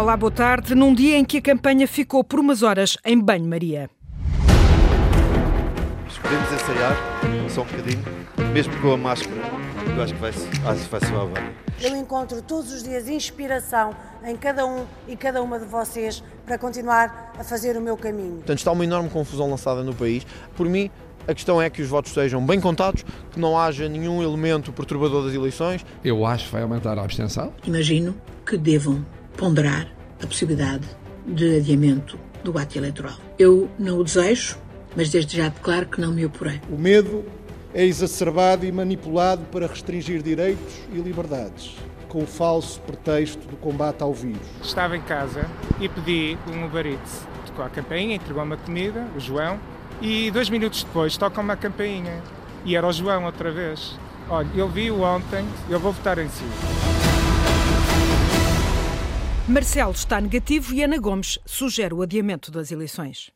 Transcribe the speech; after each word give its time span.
Olá, 0.00 0.16
boa 0.16 0.32
tarde. 0.32 0.74
Num 0.74 0.94
dia 0.94 1.18
em 1.18 1.24
que 1.26 1.36
a 1.36 1.42
campanha 1.42 1.86
ficou 1.86 2.24
por 2.24 2.40
umas 2.40 2.62
horas 2.62 2.96
em 3.04 3.20
banho-maria. 3.20 3.90
Podemos 6.22 6.52
ensaiar 6.54 6.96
só 7.50 7.60
um 7.60 7.64
bocadinho, 7.66 8.02
mesmo 8.50 8.74
com 8.80 8.94
a 8.94 8.96
máscara. 8.96 9.36
Eu 9.94 10.02
acho 10.02 10.14
que 10.14 10.20
vai, 10.20 10.30
acho 10.30 10.84
que 10.84 10.90
vai 10.90 11.00
soar 11.00 11.26
bem. 11.26 11.44
Eu 11.82 11.94
encontro 11.94 12.40
todos 12.40 12.72
os 12.72 12.82
dias 12.82 13.10
inspiração 13.10 13.94
em 14.24 14.34
cada 14.38 14.64
um 14.64 14.86
e 15.06 15.14
cada 15.16 15.42
uma 15.42 15.58
de 15.58 15.66
vocês 15.66 16.24
para 16.46 16.56
continuar 16.56 17.34
a 17.38 17.44
fazer 17.44 17.76
o 17.76 17.80
meu 17.82 17.98
caminho. 17.98 18.36
Portanto, 18.36 18.58
está 18.58 18.72
uma 18.72 18.84
enorme 18.84 19.10
confusão 19.10 19.50
lançada 19.50 19.84
no 19.84 19.94
país. 19.94 20.26
Por 20.56 20.66
mim, 20.66 20.90
a 21.28 21.34
questão 21.34 21.60
é 21.60 21.68
que 21.68 21.82
os 21.82 21.88
votos 21.88 22.12
sejam 22.14 22.44
bem 22.44 22.58
contados, 22.58 23.04
que 23.30 23.38
não 23.38 23.58
haja 23.58 23.86
nenhum 23.86 24.22
elemento 24.22 24.72
perturbador 24.72 25.26
das 25.26 25.34
eleições. 25.34 25.84
Eu 26.02 26.24
acho 26.24 26.46
que 26.46 26.52
vai 26.52 26.62
aumentar 26.62 26.98
a 26.98 27.02
abstenção. 27.02 27.52
Imagino 27.66 28.14
que 28.46 28.56
devam 28.56 29.04
ponderar 29.40 29.86
a 30.22 30.26
possibilidade 30.26 30.86
de 31.26 31.56
adiamento 31.56 32.18
do 32.44 32.58
ato 32.58 32.76
eleitoral. 32.76 33.16
Eu 33.38 33.70
não 33.78 33.98
o 33.98 34.04
desejo, 34.04 34.58
mas 34.94 35.08
desde 35.08 35.38
já 35.38 35.48
declaro 35.48 35.86
que 35.86 35.98
não 35.98 36.12
me 36.12 36.26
oporei. 36.26 36.60
O 36.70 36.76
medo 36.76 37.24
é 37.72 37.82
exacerbado 37.82 38.66
e 38.66 38.70
manipulado 38.70 39.42
para 39.50 39.66
restringir 39.66 40.22
direitos 40.22 40.82
e 40.92 40.98
liberdades, 40.98 41.74
com 42.06 42.22
o 42.22 42.26
falso 42.26 42.82
pretexto 42.82 43.48
do 43.48 43.56
combate 43.56 44.02
ao 44.02 44.12
vírus. 44.12 44.46
Estava 44.62 44.94
em 44.94 45.00
casa 45.00 45.48
e 45.80 45.88
pedi 45.88 46.36
um 46.46 46.66
Uber 46.66 46.86
Eats. 46.86 47.26
Tocou 47.46 47.64
a 47.64 47.70
campainha, 47.70 48.16
entregou-me 48.16 48.52
a 48.52 48.58
comida, 48.58 49.06
o 49.16 49.20
João, 49.20 49.58
e 50.02 50.30
dois 50.30 50.50
minutos 50.50 50.84
depois 50.84 51.16
toca-me 51.16 51.50
a 51.50 51.56
campainha. 51.56 52.22
E 52.66 52.76
era 52.76 52.86
o 52.86 52.92
João 52.92 53.24
outra 53.24 53.50
vez. 53.50 53.98
Olha, 54.28 54.48
eu 54.54 54.68
vi-o 54.68 55.00
ontem, 55.00 55.46
eu 55.70 55.80
vou 55.80 55.92
votar 55.92 56.18
em 56.18 56.28
si. 56.28 56.44
Marcelo 59.50 59.90
está 59.90 60.20
negativo 60.20 60.72
e 60.72 60.84
Ana 60.84 60.96
Gomes 60.96 61.36
sugere 61.44 61.92
o 61.92 62.02
adiamento 62.02 62.52
das 62.52 62.70
eleições. 62.70 63.32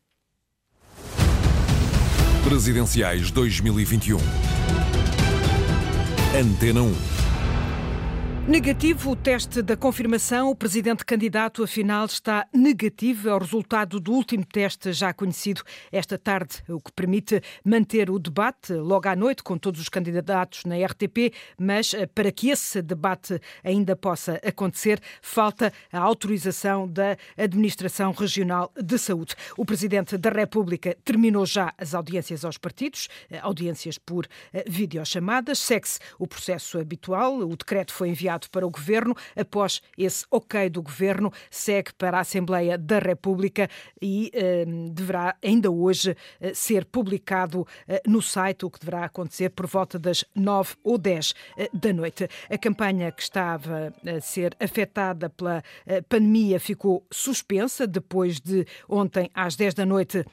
Presidenciais 2.44 3.32
2021. 3.32 4.18
Antena 6.38 6.82
1. 6.82 7.13
Negativo 8.46 9.12
o 9.12 9.16
teste 9.16 9.62
da 9.62 9.74
confirmação. 9.74 10.50
O 10.50 10.54
presidente 10.54 11.02
candidato, 11.02 11.64
afinal, 11.64 12.04
está 12.04 12.46
negativo. 12.52 13.30
É 13.30 13.34
o 13.34 13.38
resultado 13.38 13.98
do 13.98 14.12
último 14.12 14.44
teste 14.44 14.92
já 14.92 15.14
conhecido 15.14 15.62
esta 15.90 16.18
tarde, 16.18 16.62
o 16.68 16.78
que 16.78 16.92
permite 16.92 17.40
manter 17.64 18.10
o 18.10 18.18
debate 18.18 18.74
logo 18.74 19.08
à 19.08 19.16
noite 19.16 19.42
com 19.42 19.56
todos 19.56 19.80
os 19.80 19.88
candidatos 19.88 20.66
na 20.66 20.76
RTP. 20.76 21.32
Mas 21.58 21.94
eh, 21.94 22.04
para 22.04 22.30
que 22.30 22.50
esse 22.50 22.82
debate 22.82 23.40
ainda 23.64 23.96
possa 23.96 24.38
acontecer, 24.46 25.00
falta 25.22 25.72
a 25.90 25.98
autorização 25.98 26.86
da 26.86 27.16
Administração 27.38 28.12
Regional 28.12 28.70
de 28.76 28.98
Saúde. 28.98 29.34
O 29.56 29.64
presidente 29.64 30.18
da 30.18 30.28
República 30.28 30.94
terminou 31.02 31.46
já 31.46 31.72
as 31.78 31.94
audiências 31.94 32.44
aos 32.44 32.58
partidos, 32.58 33.08
eh, 33.30 33.38
audiências 33.38 33.96
por 33.96 34.26
eh, 34.52 34.64
videochamadas. 34.68 35.60
Segue-se 35.60 35.98
o 36.18 36.26
processo 36.26 36.78
habitual. 36.78 37.38
O 37.38 37.56
decreto 37.56 37.94
foi 37.94 38.10
enviado 38.10 38.33
enviado 38.34 38.50
para 38.50 38.66
o 38.66 38.70
Governo. 38.70 39.14
Após 39.36 39.80
esse 39.96 40.24
ok 40.30 40.68
do 40.68 40.82
Governo, 40.82 41.32
segue 41.50 41.92
para 41.94 42.18
a 42.18 42.20
Assembleia 42.20 42.76
da 42.76 42.98
República 42.98 43.68
e 44.00 44.30
eh, 44.34 44.64
deverá 44.90 45.36
ainda 45.42 45.70
hoje 45.70 46.16
eh, 46.40 46.52
ser 46.54 46.84
publicado 46.84 47.66
eh, 47.86 48.02
no 48.06 48.20
site, 48.20 48.64
o 48.64 48.70
que 48.70 48.80
deverá 48.80 49.04
acontecer 49.04 49.50
por 49.50 49.66
volta 49.66 49.98
das 49.98 50.24
9 50.34 50.74
ou 50.82 50.98
10 50.98 51.34
eh, 51.56 51.70
da 51.72 51.92
noite. 51.92 52.28
A 52.50 52.58
campanha 52.58 53.12
que 53.12 53.22
estava 53.22 53.92
a 54.06 54.20
ser 54.20 54.56
afetada 54.60 55.30
pela 55.30 55.62
eh, 55.86 56.00
pandemia 56.02 56.58
ficou 56.58 57.06
suspensa 57.10 57.86
depois 57.86 58.40
de 58.40 58.66
ontem 58.88 59.30
às 59.34 59.56
10 59.56 59.74
da 59.74 59.86
noite 59.86 60.24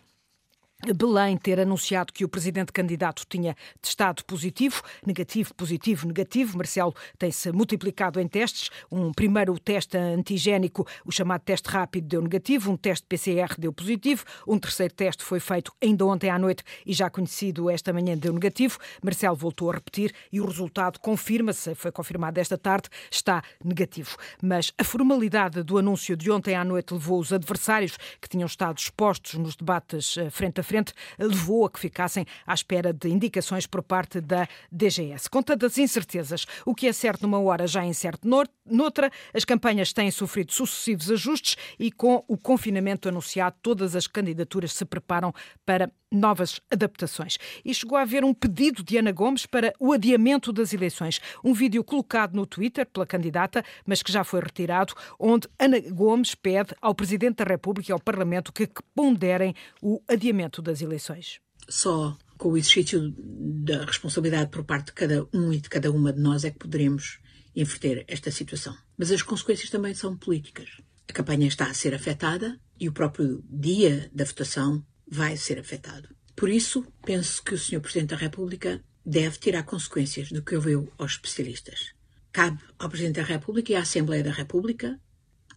Belém 0.96 1.38
ter 1.38 1.59
anunciado 1.59 2.12
que 2.12 2.25
o 2.25 2.30
presidente 2.30 2.72
candidato 2.72 3.24
tinha 3.30 3.56
testado 3.80 4.25
positivo, 4.25 4.81
negativo, 5.06 5.53
positivo, 5.53 6.08
negativo. 6.08 6.58
Marcelo 6.58 6.96
tem-se 7.19 7.52
multiplicado 7.52 8.19
em 8.19 8.28
testes. 8.28 8.72
Um 8.92 9.12
primeiro 9.12 9.58
teste 9.59 9.96
antigénico, 9.96 10.88
o 11.06 11.12
chamado 11.12 11.42
teste 11.42 11.69
rápido, 11.69 12.08
deu 12.08 12.22
negativo. 12.22 12.72
Um 12.72 12.78
teste 12.78 13.06
PCR 13.08 13.56
deu 13.59 13.72
positivo. 13.72 14.25
Um 14.47 14.58
terceiro 14.58 14.94
teste 14.94 15.24
foi 15.24 15.40
feito 15.40 15.72
ainda 15.81 16.03
ontem 16.06 16.31
à 16.31 16.40
noite 16.40 16.64
e 16.84 16.94
já 16.94 17.12
conhecido 17.12 17.69
esta 17.69 17.94
manhã 17.94 18.18
deu 18.18 18.34
negativo. 18.34 18.80
Marcelo 19.03 19.36
voltou 19.36 19.69
a 19.69 19.75
repetir 19.75 20.12
e 20.31 20.42
o 20.42 20.46
resultado 20.46 21.00
confirma-se, 21.00 21.75
foi 21.75 21.92
confirmado 21.92 22.40
esta 22.40 22.58
tarde, 22.58 22.90
está 23.12 23.44
negativo. 23.63 24.18
Mas 24.42 24.74
a 24.80 24.84
formalidade 24.84 25.62
do 25.62 25.78
anúncio 25.78 26.18
de 26.18 26.31
ontem 26.31 26.56
à 26.56 26.63
noite 26.63 26.94
levou 26.94 27.19
os 27.19 27.31
adversários 27.31 27.98
que 28.19 28.28
tinham 28.28 28.48
estado 28.48 28.80
expostos 28.80 29.36
nos 29.36 29.56
debates 29.56 30.18
eh, 30.18 30.30
frente 30.30 30.59
a 30.59 30.63
frente 30.72 30.94
levou 31.20 31.66
a 31.66 31.70
que 31.70 31.80
ficassem 31.80 32.26
à 32.48 32.54
espera 32.54 32.94
de 32.94 33.09
indicações 33.09 33.68
por 33.68 33.84
parte 33.84 34.22
da 34.22 34.48
DGS. 34.72 35.30
Com 35.30 35.44
tantas 35.44 35.78
incertezas, 35.78 36.46
o 36.66 36.74
que 36.74 36.88
é 36.88 36.94
certo 36.94 37.24
numa 37.24 37.40
hora 37.42 37.68
já 37.68 37.84
é 37.84 37.88
incerto 37.88 38.26
noutra, 38.66 39.12
as 39.34 39.44
campanhas 39.44 39.92
têm 39.92 40.10
sofrido 40.10 40.54
sucessivos 40.54 41.12
ajustes 41.12 41.58
e 41.78 41.92
com 41.92 42.24
o 42.26 42.38
confinamento 42.38 43.10
anunciado, 43.10 43.58
todas 43.62 43.98
as 43.98 44.08
candidaturas 44.08 44.72
se 44.72 44.86
preparam 44.86 45.34
para 45.66 45.92
novas 46.12 46.60
adaptações. 46.70 47.38
E 47.64 47.74
chegou 47.74 47.98
a 47.98 48.02
haver 48.02 48.24
um 48.24 48.34
pedido 48.34 48.84
de 48.84 48.98
Ana 48.98 49.12
Gomes 49.12 49.46
para 49.46 49.74
o 49.80 49.94
adiamento 49.94 50.52
das 50.52 50.74
eleições. 50.74 51.20
Um 51.44 51.54
vídeo 51.54 51.84
colocado 51.84 52.36
no 52.36 52.46
Twitter 52.46 52.86
pela 52.86 53.06
candidata, 53.06 53.64
mas 53.86 54.04
que 54.04 54.12
já 54.12 54.24
foi 54.24 54.42
retirado, 54.42 54.94
onde 55.20 55.48
Ana 55.58 55.80
Gomes 55.80 56.36
pede 56.36 56.76
ao 56.82 56.94
Presidente 56.94 57.38
da 57.38 57.46
República 57.46 57.92
e 57.92 57.94
ao 57.94 58.00
Parlamento 58.00 58.52
que 58.52 58.68
ponderem 58.94 59.56
o 59.82 60.02
adiamento 60.08 60.62
das 60.62 60.82
eleições. 60.82 61.40
Só 61.70 62.18
com 62.38 62.50
o 62.50 62.58
exercício 62.58 63.14
da 63.18 63.86
responsabilidade 63.86 64.50
por 64.50 64.64
parte 64.64 64.88
de 64.88 64.94
cada 64.94 65.28
um 65.34 65.54
e 65.54 65.60
de 65.60 65.70
cada 65.70 65.92
uma 65.92 66.12
de 66.12 66.20
nós 66.20 66.44
é 66.44 66.50
que 66.50 66.58
poderemos 66.58 67.20
inverter 67.56 68.04
esta 68.08 68.32
situação. 68.32 68.76
Mas 68.98 69.12
as 69.12 69.22
consequências 69.22 69.70
também 69.70 69.94
são 69.94 70.18
políticas. 70.18 70.70
A 71.08 71.14
campanha 71.14 71.48
está 71.48 71.66
a 71.66 71.74
ser 71.74 71.94
afetada 71.94 72.60
e 72.80 72.88
o 72.88 72.94
próprio 72.94 73.44
dia 73.48 74.10
da 74.14 74.26
votação 74.26 74.84
vai 75.12 75.36
ser 75.36 75.60
afetado. 75.60 76.08
Por 76.36 76.50
isso, 76.50 76.88
penso 77.06 77.44
que 77.44 77.54
o 77.54 77.60
Sr. 77.60 77.82
Presidente 77.82 78.12
da 78.12 78.16
República 78.16 78.82
deve 79.06 79.38
tirar 79.38 79.64
consequências 79.64 80.32
do 80.32 80.42
que 80.42 80.56
ouviu 80.56 80.92
aos 80.98 81.12
especialistas. 81.12 81.94
Cabe 82.32 82.64
ao 82.80 82.90
Presidente 82.90 83.18
da 83.18 83.24
República 83.24 83.74
e 83.74 83.76
à 83.76 83.82
Assembleia 83.82 84.24
da 84.24 84.32
República, 84.32 84.98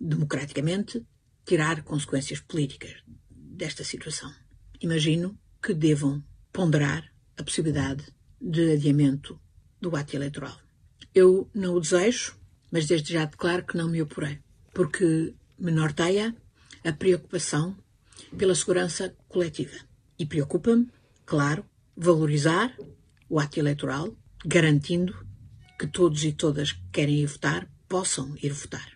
democraticamente, 0.01 1.07
tirar 1.47 1.85
consequências 1.85 2.41
políticas 2.41 2.97
desta 3.31 3.85
situação. 3.85 4.35
Imagino 4.81 5.39
que 5.63 5.73
devam 5.73 6.23
ponderar 6.53 7.09
a 7.37 7.45
possibilidade 7.45 8.05
de 8.41 8.73
adiamento 8.73 9.41
do 9.81 9.95
ato 9.95 10.17
eleitoral. 10.17 10.59
Eu 11.15 11.49
não 11.55 11.75
o 11.75 11.81
desejo, 11.81 12.37
mas 12.73 12.87
desde 12.87 13.13
já 13.13 13.25
declaro 13.25 13.65
que 13.65 13.77
não 13.77 13.89
me 13.89 14.03
oporei, 14.03 14.41
porque 14.73 15.33
me 15.57 15.71
norteia 15.71 16.35
a 16.85 16.93
preocupação 16.93 17.77
pela 18.35 18.55
segurança 18.55 19.15
coletiva. 19.29 19.77
E 20.19 20.27
preocupa-me, 20.27 20.89
claro, 21.25 21.65
valorizar 21.97 22.77
o 23.29 23.39
ato 23.39 23.59
eleitoral, 23.59 24.17
garantindo 24.45 25.15
que 25.79 25.87
todos 25.87 26.25
e 26.25 26.33
todas 26.33 26.73
que 26.73 26.83
querem 26.93 27.21
ir 27.21 27.27
votar 27.27 27.69
possam 27.89 28.37
ir 28.43 28.53
votar 28.53 28.95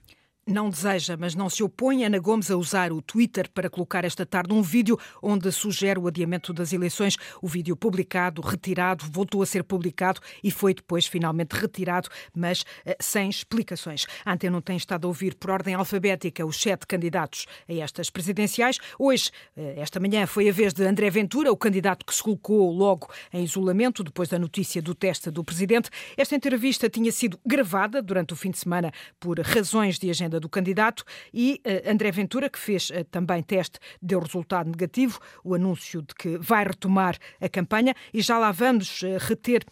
não 0.49 0.71
deseja, 0.71 1.17
mas 1.17 1.35
não 1.35 1.51
se 1.51 1.63
opõe 1.63 2.05
Ana 2.05 2.19
Gomes 2.19 2.51
a 2.51 2.57
usar 2.57 2.91
o 2.91 3.03
Twitter 3.03 3.51
para 3.53 3.69
colocar 3.69 4.05
esta 4.05 4.25
tarde 4.25 4.53
um 4.53 4.63
vídeo 4.63 4.99
onde 5.23 5.53
sugere 5.53 5.99
o 5.99 6.07
adiamento 6.07 6.53
das 6.53 6.73
eleições. 6.73 7.17
O 7.43 7.47
vídeo 7.47 7.77
publicado, 7.77 8.41
retirado, 8.41 9.05
voltou 9.11 9.43
a 9.43 9.47
ser 9.47 9.63
publicado 9.63 10.21
e 10.43 10.51
foi 10.51 10.73
depois 10.73 11.07
finalmente 11.07 11.53
retirado, 11.53 12.09
mas 12.35 12.63
uh, 12.63 12.95
sem 12.99 13.29
explicações. 13.29 14.07
A 14.25 14.33
Antena 14.33 14.61
tem 14.63 14.77
estado 14.77 15.05
a 15.05 15.09
ouvir 15.09 15.35
por 15.35 15.51
ordem 15.51 15.75
alfabética 15.75 16.45
os 16.47 16.61
sete 16.61 16.87
candidatos 16.87 17.47
a 17.69 17.75
estas 17.75 18.09
presidenciais. 18.09 18.79
Hoje, 18.99 19.31
uh, 19.57 19.61
esta 19.77 20.01
manhã, 20.01 20.27
foi 20.27 20.49
a 20.49 20.53
vez 20.53 20.73
de 20.73 20.85
André 20.85 21.11
Ventura, 21.11 21.53
o 21.53 21.57
candidato 21.57 22.07
que 22.07 22.15
se 22.15 22.23
colocou 22.23 22.73
logo 22.73 23.09
em 23.33 23.45
isolamento 23.45 24.03
depois 24.03 24.31
da 24.31 24.39
notícia 24.39 24.81
do 24.81 24.95
teste 24.95 25.31
do 25.31 25.45
presidente. 25.45 25.91
Esta 26.17 26.35
entrevista 26.35 26.89
tinha 26.89 27.13
sido 27.13 27.39
gravada 27.45 28.01
durante 28.01 28.33
o 28.33 28.37
fim 28.37 28.51
de 28.51 28.59
semana 28.59 28.91
por 29.21 29.39
razões 29.41 29.99
de 29.99 30.09
agenda 30.09 30.38
do 30.41 30.49
candidato 30.49 31.05
e 31.33 31.61
uh, 31.65 31.91
André 31.91 32.11
Ventura, 32.11 32.49
que 32.49 32.59
fez 32.59 32.91
uh, 32.91 33.05
também 33.11 33.43
teste, 33.43 33.79
deu 34.01 34.21
resultado 34.21 34.71
negativo, 34.71 35.19
o 35.45 35.55
anúncio 35.55 36.03
de 36.03 36.15
que 36.15 36.39
vai 36.39 36.65
retomar 36.65 37.17
a 37.41 37.49
campanha 37.49 37.95
e 38.13 38.21
já 38.21 38.39
lá 38.39 38.53
vamos 38.53 39.03
uh, 39.03 39.19
reter 39.19 39.65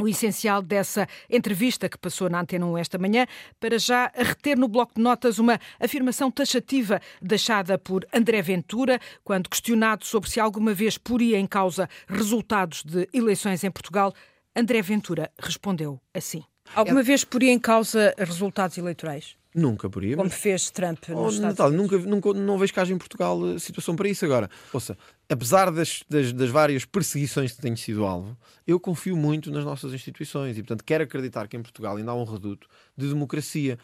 o 0.00 0.08
essencial 0.08 0.62
dessa 0.62 1.06
entrevista 1.28 1.88
que 1.88 1.98
passou 1.98 2.30
na 2.30 2.40
Antena 2.40 2.64
1 2.66 2.78
esta 2.78 2.98
manhã, 2.98 3.26
para 3.60 3.78
já 3.78 4.10
reter 4.14 4.56
no 4.56 4.66
bloco 4.66 4.94
de 4.96 5.02
notas 5.02 5.38
uma 5.38 5.60
afirmação 5.78 6.30
taxativa 6.30 7.00
deixada 7.20 7.78
por 7.78 8.06
André 8.12 8.40
Ventura, 8.40 8.98
quando 9.22 9.50
questionado 9.50 10.04
sobre 10.06 10.30
se 10.30 10.40
alguma 10.40 10.72
vez 10.72 10.96
poria 10.96 11.38
em 11.38 11.46
causa 11.46 11.88
resultados 12.08 12.82
de 12.82 13.08
eleições 13.12 13.62
em 13.64 13.70
Portugal, 13.70 14.14
André 14.56 14.80
Ventura 14.80 15.30
respondeu 15.38 16.00
assim. 16.14 16.42
Alguma 16.74 17.02
vez 17.02 17.24
poria 17.24 17.52
em 17.52 17.58
causa 17.58 18.14
resultados 18.16 18.78
eleitorais? 18.78 19.36
Nunca 19.54 19.90
por 19.90 20.02
aí. 20.02 20.16
Como 20.16 20.30
fez 20.30 20.70
Trump 20.70 21.08
nos 21.08 21.18
Oh, 21.18 21.28
Estados 21.28 21.60
Unidos. 21.74 22.00
nunca, 22.00 22.30
nunca, 22.30 22.32
não 22.40 22.56
vejo 22.58 22.72
cá 22.72 22.84
em 22.84 22.96
Portugal 22.96 23.38
eh, 23.54 23.58
situação 23.58 23.94
para 23.94 24.08
isso 24.08 24.24
agora. 24.24 24.48
Ouça, 24.72 24.96
apesar 25.28 25.70
das, 25.70 26.02
das, 26.08 26.32
das 26.32 26.48
várias 26.48 26.84
perseguições 26.86 27.52
que 27.52 27.60
tenho 27.60 27.76
sido 27.76 28.04
alvo, 28.06 28.36
eu 28.66 28.80
confio 28.80 29.16
muito 29.16 29.50
nas 29.50 29.64
nossas 29.64 29.92
instituições 29.92 30.56
e, 30.56 30.62
portanto, 30.62 30.82
quero 30.84 31.04
acreditar 31.04 31.46
que 31.48 31.56
em 31.56 31.62
Portugal 31.62 31.96
ainda 31.96 32.12
há 32.12 32.14
um 32.14 32.24
reduto 32.24 32.66
de 32.96 33.08
democracia. 33.08 33.78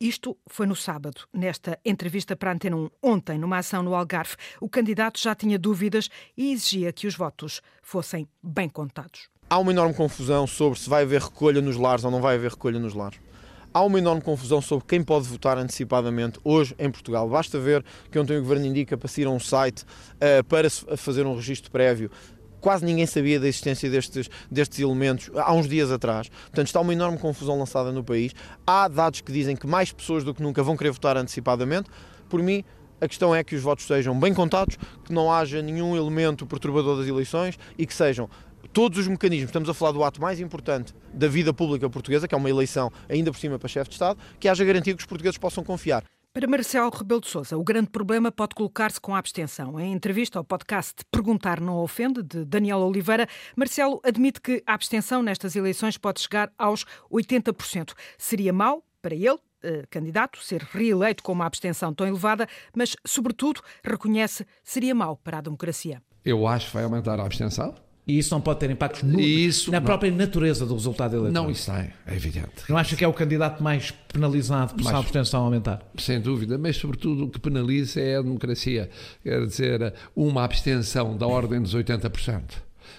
Isto 0.00 0.36
foi 0.48 0.64
no 0.66 0.76
sábado, 0.76 1.22
nesta 1.34 1.76
entrevista 1.84 2.36
para 2.36 2.52
a 2.52 2.54
Antena 2.54 2.76
1. 2.76 2.90
Ontem, 3.02 3.36
numa 3.36 3.58
ação 3.58 3.82
no 3.82 3.96
Algarve, 3.96 4.36
o 4.60 4.68
candidato 4.68 5.18
já 5.18 5.34
tinha 5.34 5.58
dúvidas 5.58 6.08
e 6.36 6.52
exigia 6.52 6.92
que 6.92 7.08
os 7.08 7.16
votos 7.16 7.60
fossem 7.82 8.28
bem 8.40 8.68
contados. 8.68 9.28
Há 9.50 9.58
uma 9.58 9.72
enorme 9.72 9.94
confusão 9.94 10.46
sobre 10.46 10.78
se 10.78 10.88
vai 10.88 11.02
haver 11.02 11.22
recolha 11.22 11.60
nos 11.60 11.76
lares 11.76 12.04
ou 12.04 12.10
não 12.12 12.20
vai 12.20 12.36
haver 12.36 12.50
recolha 12.52 12.78
nos 12.78 12.94
lares. 12.94 13.18
Há 13.78 13.82
uma 13.82 13.96
enorme 14.00 14.20
confusão 14.20 14.60
sobre 14.60 14.84
quem 14.88 15.04
pode 15.04 15.28
votar 15.28 15.56
antecipadamente 15.56 16.40
hoje 16.42 16.74
em 16.80 16.90
Portugal. 16.90 17.28
Basta 17.28 17.60
ver 17.60 17.84
que 18.10 18.18
ontem 18.18 18.36
o 18.36 18.42
Governo 18.42 18.66
indica 18.66 18.98
para 18.98 19.06
se 19.06 19.20
ir 19.20 19.28
a 19.28 19.30
um 19.30 19.38
site 19.38 19.84
eh, 20.20 20.42
para 20.42 20.68
fazer 20.68 21.24
um 21.24 21.36
registro 21.36 21.70
prévio. 21.70 22.10
Quase 22.60 22.84
ninguém 22.84 23.06
sabia 23.06 23.38
da 23.38 23.46
existência 23.46 23.88
destes, 23.88 24.28
destes 24.50 24.80
elementos 24.80 25.30
há 25.32 25.54
uns 25.54 25.68
dias 25.68 25.92
atrás. 25.92 26.28
Portanto, 26.28 26.66
está 26.66 26.80
uma 26.80 26.92
enorme 26.92 27.18
confusão 27.18 27.56
lançada 27.56 27.92
no 27.92 28.02
país. 28.02 28.32
Há 28.66 28.88
dados 28.88 29.20
que 29.20 29.30
dizem 29.30 29.54
que 29.54 29.64
mais 29.64 29.92
pessoas 29.92 30.24
do 30.24 30.34
que 30.34 30.42
nunca 30.42 30.60
vão 30.60 30.76
querer 30.76 30.90
votar 30.90 31.16
antecipadamente. 31.16 31.88
Por 32.28 32.42
mim, 32.42 32.64
a 33.00 33.06
questão 33.06 33.32
é 33.32 33.44
que 33.44 33.54
os 33.54 33.62
votos 33.62 33.86
sejam 33.86 34.18
bem 34.18 34.34
contados, 34.34 34.76
que 35.04 35.12
não 35.12 35.32
haja 35.32 35.62
nenhum 35.62 35.96
elemento 35.96 36.44
perturbador 36.48 36.96
das 36.96 37.06
eleições 37.06 37.56
e 37.78 37.86
que 37.86 37.94
sejam 37.94 38.28
todos 38.78 38.96
os 38.96 39.08
mecanismos, 39.08 39.48
estamos 39.48 39.68
a 39.68 39.74
falar 39.74 39.90
do 39.90 40.04
ato 40.04 40.22
mais 40.22 40.38
importante 40.38 40.94
da 41.12 41.26
vida 41.26 41.52
pública 41.52 41.90
portuguesa, 41.90 42.28
que 42.28 42.34
é 42.36 42.38
uma 42.38 42.48
eleição 42.48 42.92
ainda 43.08 43.32
por 43.32 43.36
cima 43.36 43.58
para 43.58 43.68
chefe 43.68 43.90
de 43.90 43.96
Estado, 43.96 44.20
que 44.38 44.48
haja 44.48 44.64
garantia 44.64 44.94
que 44.94 45.00
os 45.00 45.04
portugueses 45.04 45.36
possam 45.36 45.64
confiar. 45.64 46.04
Para 46.32 46.46
Marcelo 46.46 46.88
Rebelo 46.88 47.20
de 47.20 47.26
Sousa, 47.26 47.58
o 47.58 47.64
grande 47.64 47.90
problema 47.90 48.30
pode 48.30 48.54
colocar-se 48.54 49.00
com 49.00 49.16
a 49.16 49.18
abstenção. 49.18 49.80
Em 49.80 49.92
entrevista 49.92 50.38
ao 50.38 50.44
podcast 50.44 50.94
Perguntar 51.10 51.60
Não 51.60 51.78
Ofende, 51.78 52.22
de 52.22 52.44
Daniel 52.44 52.78
Oliveira, 52.78 53.26
Marcelo 53.56 54.00
admite 54.04 54.40
que 54.40 54.62
a 54.64 54.74
abstenção 54.74 55.24
nestas 55.24 55.56
eleições 55.56 55.98
pode 55.98 56.20
chegar 56.20 56.48
aos 56.56 56.84
80%. 57.10 57.94
Seria 58.16 58.52
mau 58.52 58.84
para 59.02 59.16
ele, 59.16 59.38
eh, 59.60 59.86
candidato, 59.90 60.40
ser 60.40 60.62
reeleito 60.62 61.24
com 61.24 61.32
uma 61.32 61.46
abstenção 61.46 61.92
tão 61.92 62.06
elevada, 62.06 62.46
mas, 62.72 62.94
sobretudo, 63.04 63.60
reconhece 63.82 64.46
seria 64.62 64.94
mau 64.94 65.16
para 65.16 65.38
a 65.38 65.40
democracia. 65.40 66.00
Eu 66.24 66.46
acho 66.46 66.68
que 66.68 66.74
vai 66.74 66.84
aumentar 66.84 67.18
a 67.18 67.24
abstenção. 67.24 67.87
E 68.08 68.18
isso 68.18 68.34
não 68.34 68.40
pode 68.40 68.58
ter 68.60 68.70
impactos 68.70 69.02
no, 69.02 69.20
Isso 69.20 69.70
na 69.70 69.78
não. 69.80 69.84
própria 69.84 70.10
natureza 70.10 70.64
do 70.64 70.72
resultado 70.72 71.14
eleitoral. 71.14 71.44
Não, 71.44 71.50
isso 71.50 71.70
é, 71.70 71.92
é 72.06 72.16
evidente. 72.16 72.48
Não 72.66 72.78
acha 72.78 72.96
que 72.96 73.04
é 73.04 73.08
o 73.08 73.12
candidato 73.12 73.62
mais 73.62 73.90
penalizado 74.10 74.74
por 74.74 74.82
Mais. 74.82 74.96
abstenção 74.96 75.44
aumentar? 75.44 75.82
Sem 75.98 76.18
dúvida, 76.18 76.56
mas 76.56 76.76
sobretudo 76.76 77.26
o 77.26 77.28
que 77.28 77.38
penaliza 77.38 78.00
é 78.00 78.16
a 78.16 78.22
democracia. 78.22 78.88
Quer 79.22 79.44
dizer, 79.44 79.92
uma 80.16 80.42
abstenção 80.42 81.18
da 81.18 81.26
ordem 81.26 81.60
dos 81.60 81.74
80%, 81.74 82.40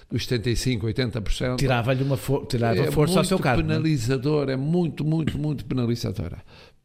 dos 0.08 0.26
75%, 0.28 0.82
80%. 0.82 1.56
Tirava-lhe 1.56 2.04
uma 2.04 2.16
for 2.16 2.46
tirava 2.46 2.78
é 2.78 2.90
força 2.92 3.14
ao 3.14 3.16
muito 3.16 3.28
seu 3.28 3.38
cargo. 3.40 3.62
é? 3.62 3.64
penalizador, 3.64 4.48
é 4.48 4.56
muito, 4.56 5.04
muito, 5.04 5.36
muito 5.36 5.64
penalizadora. 5.64 6.38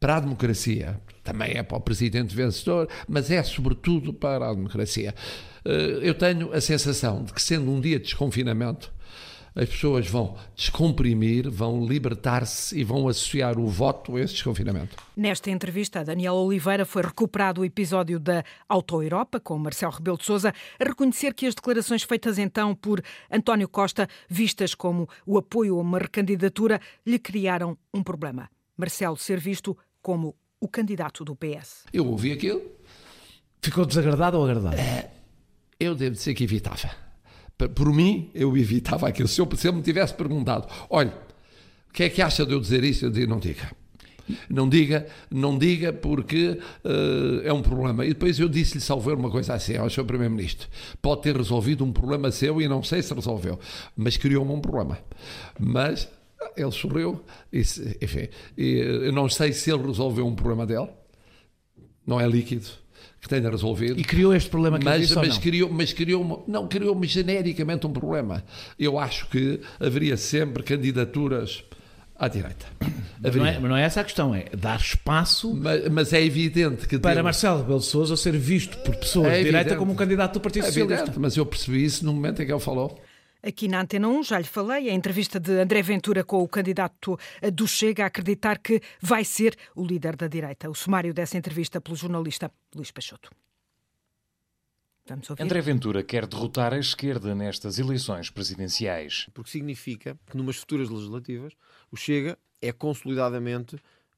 Para 0.06 0.18
a 0.18 0.20
democracia, 0.20 1.00
também 1.24 1.54
é 1.56 1.64
para 1.64 1.78
o 1.78 1.80
presidente 1.80 2.32
vencedor, 2.32 2.88
mas 3.08 3.28
é 3.28 3.42
sobretudo 3.42 4.14
para 4.14 4.48
a 4.48 4.54
democracia. 4.54 5.12
Eh, 5.64 5.98
Eu 6.00 6.14
tenho 6.14 6.52
a 6.52 6.60
sensação 6.60 7.24
de 7.24 7.32
que, 7.32 7.42
sendo 7.42 7.68
um 7.72 7.80
dia 7.80 7.98
de 7.98 8.04
desconfinamento, 8.04 8.92
as 9.52 9.68
pessoas 9.68 10.06
vão 10.06 10.36
descomprimir, 10.54 11.50
vão 11.50 11.84
libertar-se 11.84 12.78
e 12.78 12.84
vão 12.84 13.08
associar 13.08 13.58
o 13.58 13.66
voto 13.66 14.14
a 14.14 14.20
esse 14.20 14.34
desconfinamento. 14.34 14.94
Nesta 15.16 15.50
entrevista, 15.50 15.98
a 15.98 16.04
Daniel 16.04 16.34
Oliveira 16.34 16.84
foi 16.84 17.02
recuperado 17.02 17.62
o 17.62 17.64
episódio 17.64 18.20
da 18.20 18.44
Auto-Europa, 18.68 19.40
com 19.40 19.58
Marcelo 19.58 19.92
Rebelo 19.92 20.18
de 20.18 20.24
Sousa, 20.24 20.54
a 20.78 20.84
reconhecer 20.84 21.34
que 21.34 21.46
as 21.46 21.54
declarações 21.56 22.04
feitas 22.04 22.38
então 22.38 22.76
por 22.76 23.02
António 23.28 23.68
Costa, 23.68 24.08
vistas 24.28 24.72
como 24.72 25.08
o 25.26 25.36
apoio 25.36 25.76
a 25.76 25.82
uma 25.82 25.98
recandidatura, 25.98 26.80
lhe 27.04 27.18
criaram 27.18 27.76
um 27.92 28.04
problema. 28.04 28.48
Marcelo 28.76 29.16
ser 29.16 29.40
visto 29.40 29.76
como 30.06 30.36
o 30.60 30.68
candidato 30.68 31.24
do 31.24 31.34
PS. 31.34 31.84
Eu 31.92 32.06
ouvi 32.06 32.30
aquilo, 32.30 32.62
Ficou 33.60 33.84
desagradado 33.84 34.38
ou 34.38 34.44
agradado? 34.44 34.76
eu 35.80 35.96
devo 35.96 36.14
dizer 36.14 36.32
que 36.32 36.44
evitava. 36.44 36.88
Por 37.74 37.92
mim, 37.92 38.30
eu 38.32 38.56
evitava 38.56 39.08
aquilo. 39.08 39.26
Se 39.26 39.40
eu, 39.40 39.48
se 39.56 39.66
ele 39.66 39.78
me 39.78 39.82
tivesse 39.82 40.14
perguntado, 40.14 40.68
olha, 40.88 41.12
o 41.90 41.92
que 41.92 42.04
é 42.04 42.08
que 42.08 42.22
acha 42.22 42.46
de 42.46 42.52
eu 42.52 42.60
dizer 42.60 42.84
isso? 42.84 43.04
Eu 43.06 43.10
digo, 43.10 43.28
não 43.28 43.40
diga. 43.40 43.68
Não 44.48 44.68
diga, 44.68 45.08
não 45.28 45.58
diga 45.58 45.92
porque 45.92 46.60
eh, 46.84 47.40
é 47.42 47.52
um 47.52 47.62
problema. 47.62 48.04
E 48.04 48.10
depois 48.10 48.38
eu 48.38 48.48
disse-lhe, 48.48 48.80
salvo 48.80 49.10
erro, 49.10 49.18
uma 49.18 49.30
coisa 49.30 49.54
assim, 49.54 49.76
ao 49.76 49.90
Sr. 49.90 50.04
Primeiro-Ministro, 50.04 50.68
pode 51.02 51.22
ter 51.22 51.36
resolvido 51.36 51.84
um 51.84 51.92
problema 51.92 52.30
seu 52.30 52.62
e 52.62 52.68
não 52.68 52.80
sei 52.82 53.02
se 53.02 53.12
resolveu, 53.12 53.58
mas 53.96 54.16
criou-me 54.16 54.52
um 54.52 54.60
problema. 54.60 54.98
Mas 55.58 56.08
ele 56.56 56.70
sorriu, 56.72 57.22
e, 57.52 57.60
enfim, 57.60 58.28
e, 58.56 58.78
eu 58.78 59.12
não 59.12 59.28
sei 59.28 59.52
se 59.52 59.70
ele 59.70 59.82
resolveu 59.86 60.26
um 60.26 60.34
problema 60.34 60.66
dele, 60.66 60.88
não 62.06 62.20
é 62.20 62.26
líquido 62.28 62.66
que 63.20 63.28
tenha 63.28 63.50
resolvido. 63.50 63.98
E 63.98 64.04
criou 64.04 64.34
este 64.34 64.48
problema 64.50 64.78
que 64.78 64.84
Mas, 64.84 65.00
disse 65.02 65.14
mas 65.16 65.28
não? 65.30 65.40
criou, 65.40 65.70
mas 65.70 65.92
criou, 65.92 66.22
uma- 66.22 66.42
não 66.46 66.68
criou-me 66.68 67.06
genericamente 67.06 67.86
um 67.86 67.92
problema. 67.92 68.44
Eu 68.78 68.98
acho 68.98 69.26
que 69.28 69.60
haveria 69.80 70.16
sempre 70.16 70.62
candidaturas 70.62 71.64
à 72.14 72.28
direita. 72.28 72.66
Mas 73.20 73.34
não, 73.34 73.44
é, 73.46 73.58
mas 73.58 73.70
não 73.70 73.76
é 73.76 73.82
essa 73.82 74.00
a 74.00 74.04
questão, 74.04 74.34
é 74.34 74.44
dar 74.56 74.78
espaço 74.78 75.52
Mas, 75.54 75.88
mas 75.88 76.12
é 76.12 76.22
evidente 76.24 76.86
que 76.86 76.98
para 76.98 77.22
Marcelo 77.22 77.60
Rebelo 77.62 77.80
de 77.80 77.86
Sousa 77.86 78.16
ser 78.16 78.36
visto 78.38 78.76
por 78.78 78.94
pessoas 78.96 79.32
É 79.32 79.38
de 79.38 79.44
direita 79.44 79.76
como 79.76 79.92
um 79.92 79.96
candidato 79.96 80.34
do 80.34 80.40
Partido 80.40 80.64
é 80.64 80.66
Socialista. 80.68 80.94
evidente, 81.02 81.18
mas 81.18 81.36
eu 81.36 81.44
percebi 81.44 81.84
isso 81.84 82.04
no 82.04 82.12
momento 82.14 82.40
em 82.42 82.46
que 82.46 82.52
ele 82.52 82.60
falou. 82.60 83.00
Aqui 83.46 83.68
na 83.68 83.80
Antena 83.80 84.08
1, 84.08 84.24
já 84.24 84.40
lhe 84.40 84.44
falei, 84.44 84.90
a 84.90 84.92
entrevista 84.92 85.38
de 85.38 85.52
André 85.52 85.80
Ventura 85.80 86.24
com 86.24 86.42
o 86.42 86.48
candidato 86.48 87.16
do 87.52 87.68
Chega 87.68 88.02
a 88.02 88.06
acreditar 88.08 88.58
que 88.58 88.80
vai 89.00 89.24
ser 89.24 89.56
o 89.76 89.86
líder 89.86 90.16
da 90.16 90.26
direita. 90.26 90.68
O 90.68 90.74
sumário 90.74 91.14
dessa 91.14 91.38
entrevista 91.38 91.80
pelo 91.80 91.94
jornalista 91.94 92.50
Luís 92.74 92.90
Peixoto. 92.90 93.30
André 95.38 95.60
Ventura 95.60 96.02
quer 96.02 96.26
derrotar 96.26 96.74
a 96.74 96.78
esquerda 96.78 97.36
nestas 97.36 97.78
eleições 97.78 98.30
presidenciais. 98.30 99.28
Porque 99.32 99.52
significa 99.52 100.18
que 100.26 100.36
numas 100.36 100.56
futuras 100.56 100.90
legislativas 100.90 101.52
o 101.92 101.96
Chega 101.96 102.36
é 102.60 102.72
consolidadamente 102.72 103.76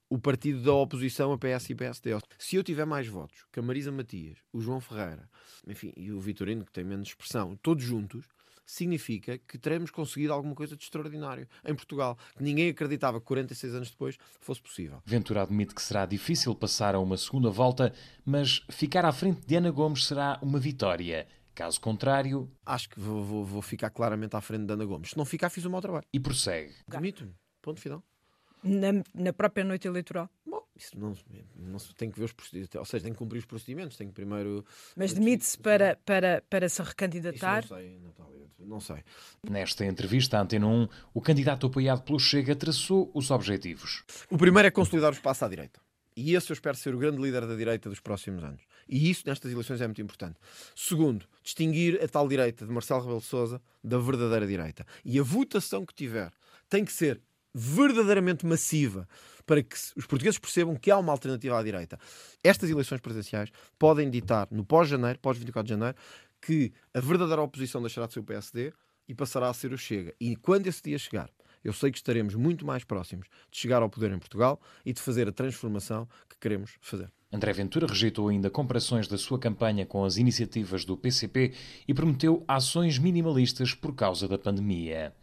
o 0.08 0.18
partido 0.18 0.62
da 0.62 0.72
oposição 0.72 1.34
a 1.34 1.36
PS 1.36 1.68
e 1.68 1.74
PSD. 1.74 2.18
Se 2.38 2.56
eu 2.56 2.64
tiver 2.64 2.86
mais 2.86 3.06
votos 3.06 3.44
que 3.52 3.60
a 3.60 3.62
Marisa 3.62 3.92
Matias, 3.92 4.38
o 4.50 4.58
João 4.62 4.80
Ferreira, 4.80 5.28
enfim, 5.66 5.92
e 5.94 6.10
o 6.10 6.18
Vitorino, 6.18 6.64
que 6.64 6.72
tem 6.72 6.82
menos 6.82 7.08
expressão, 7.08 7.54
todos 7.62 7.84
juntos, 7.84 8.24
significa 8.70 9.38
que 9.38 9.56
teremos 9.58 9.90
conseguido 9.90 10.32
alguma 10.32 10.54
coisa 10.54 10.76
de 10.76 10.82
extraordinário 10.84 11.48
em 11.64 11.74
Portugal, 11.74 12.16
que 12.36 12.42
ninguém 12.42 12.68
acreditava 12.70 13.18
que 13.20 13.26
46 13.26 13.74
anos 13.74 13.90
depois 13.90 14.16
fosse 14.40 14.60
possível. 14.60 15.02
Ventura 15.04 15.42
admite 15.42 15.74
que 15.74 15.82
será 15.82 16.04
difícil 16.06 16.54
passar 16.54 16.94
a 16.94 17.00
uma 17.00 17.16
segunda 17.16 17.50
volta, 17.50 17.92
mas 18.24 18.62
ficar 18.70 19.04
à 19.04 19.12
frente 19.12 19.40
de 19.46 19.56
Ana 19.56 19.70
Gomes 19.70 20.04
será 20.06 20.38
uma 20.42 20.58
vitória. 20.58 21.26
Caso 21.54 21.80
contrário, 21.80 22.48
Acho 22.64 22.88
que 22.90 23.00
vou, 23.00 23.24
vou- 23.24 23.44
vou 23.44 23.62
ficar 23.62 23.90
claramente 23.90 24.36
à 24.36 24.40
frente 24.40 24.66
de 24.66 24.72
Ana 24.72 24.84
Gomes. 24.84 25.10
Se 25.10 25.16
não 25.18 25.24
ficar, 25.24 25.50
fiz 25.50 25.64
o 25.64 25.70
mau 25.70 25.80
trabalho. 25.80 26.04
e 26.12 26.20
prossegue. 26.20 26.72
Demito-me. 26.86 27.34
Ponto 27.60 27.80
final. 27.80 28.02
Na, 28.62 28.88
na 29.14 29.32
própria 29.32 29.64
noite 29.64 29.86
eleitoral. 29.88 30.28
Isso 30.78 30.98
não, 30.98 31.12
não 31.56 31.78
se 31.78 31.92
tem 31.94 32.08
que 32.08 32.18
ver 32.18 32.26
os 32.26 32.32
procedimentos, 32.32 32.76
ou 32.76 32.84
seja, 32.84 33.04
tem 33.04 33.12
que 33.12 33.18
cumprir 33.18 33.40
os 33.40 33.44
procedimentos, 33.44 33.96
tem 33.96 34.06
que 34.06 34.14
primeiro. 34.14 34.64
Mas 34.96 35.12
demite-se 35.12 35.58
para, 35.58 35.98
para, 36.04 36.42
para 36.48 36.68
se 36.68 36.80
Isso 36.80 36.88
recandidatar. 36.88 37.62
não 37.62 37.76
sei, 37.76 37.98
Natália, 37.98 38.46
não 38.60 38.80
sei. 38.80 39.02
Nesta 39.50 39.84
entrevista 39.84 40.38
à 40.38 40.42
Antena 40.42 40.68
1, 40.68 40.88
o 41.12 41.20
candidato 41.20 41.66
apoiado 41.66 42.02
pelo 42.02 42.20
Chega 42.20 42.54
traçou 42.54 43.10
os 43.12 43.30
objetivos. 43.32 44.04
O 44.30 44.38
primeiro 44.38 44.68
é 44.68 44.70
consolidar 44.70 45.10
o 45.10 45.14
espaço 45.14 45.44
à 45.44 45.48
direita. 45.48 45.80
E 46.16 46.34
esse 46.34 46.50
eu 46.50 46.54
espero 46.54 46.76
ser 46.76 46.94
o 46.94 46.98
grande 46.98 47.20
líder 47.22 47.46
da 47.46 47.54
direita 47.54 47.88
dos 47.88 48.00
próximos 48.00 48.42
anos. 48.42 48.62
E 48.88 49.08
isso 49.08 49.22
nestas 49.26 49.52
eleições 49.52 49.80
é 49.80 49.86
muito 49.86 50.02
importante. 50.02 50.36
Segundo, 50.74 51.26
distinguir 51.42 52.02
a 52.02 52.08
tal 52.08 52.26
direita 52.26 52.66
de 52.66 52.72
Marcelo 52.72 53.02
Rebelo 53.02 53.20
Sousa 53.20 53.62
da 53.82 53.98
verdadeira 53.98 54.46
direita. 54.46 54.84
E 55.04 55.18
a 55.18 55.22
votação 55.22 55.86
que 55.86 55.94
tiver 55.94 56.32
tem 56.68 56.84
que 56.84 56.92
ser 56.92 57.20
verdadeiramente 57.54 58.44
massiva 58.44 59.08
para 59.48 59.62
que 59.62 59.74
os 59.96 60.04
portugueses 60.04 60.38
percebam 60.38 60.76
que 60.76 60.90
há 60.90 60.98
uma 60.98 61.10
alternativa 61.10 61.58
à 61.58 61.62
direita. 61.62 61.98
Estas 62.44 62.68
eleições 62.68 63.00
presidenciais 63.00 63.50
podem 63.78 64.10
ditar, 64.10 64.46
no 64.50 64.62
pós-janeiro, 64.62 65.18
pós-24 65.20 65.62
de 65.62 65.68
janeiro, 65.70 65.96
que 66.40 66.70
a 66.92 67.00
verdadeira 67.00 67.40
oposição 67.40 67.80
deixará 67.80 68.06
de 68.06 68.12
ser 68.12 68.20
o 68.20 68.24
PSD 68.24 68.74
e 69.08 69.14
passará 69.14 69.48
a 69.48 69.54
ser 69.54 69.72
o 69.72 69.78
Chega. 69.78 70.14
E 70.20 70.36
quando 70.36 70.66
esse 70.66 70.82
dia 70.82 70.98
chegar, 70.98 71.30
eu 71.64 71.72
sei 71.72 71.90
que 71.90 71.96
estaremos 71.96 72.34
muito 72.34 72.66
mais 72.66 72.84
próximos 72.84 73.26
de 73.50 73.58
chegar 73.58 73.80
ao 73.80 73.88
poder 73.88 74.12
em 74.12 74.18
Portugal 74.18 74.60
e 74.84 74.92
de 74.92 75.00
fazer 75.00 75.26
a 75.26 75.32
transformação 75.32 76.06
que 76.28 76.36
queremos 76.38 76.76
fazer. 76.82 77.10
André 77.32 77.52
Ventura 77.54 77.86
rejeitou 77.86 78.28
ainda 78.28 78.50
comparações 78.50 79.08
da 79.08 79.16
sua 79.16 79.38
campanha 79.38 79.86
com 79.86 80.04
as 80.04 80.18
iniciativas 80.18 80.84
do 80.84 80.94
PCP 80.94 81.54
e 81.88 81.94
prometeu 81.94 82.44
ações 82.46 82.98
minimalistas 82.98 83.74
por 83.74 83.94
causa 83.94 84.28
da 84.28 84.38
pandemia. 84.38 85.14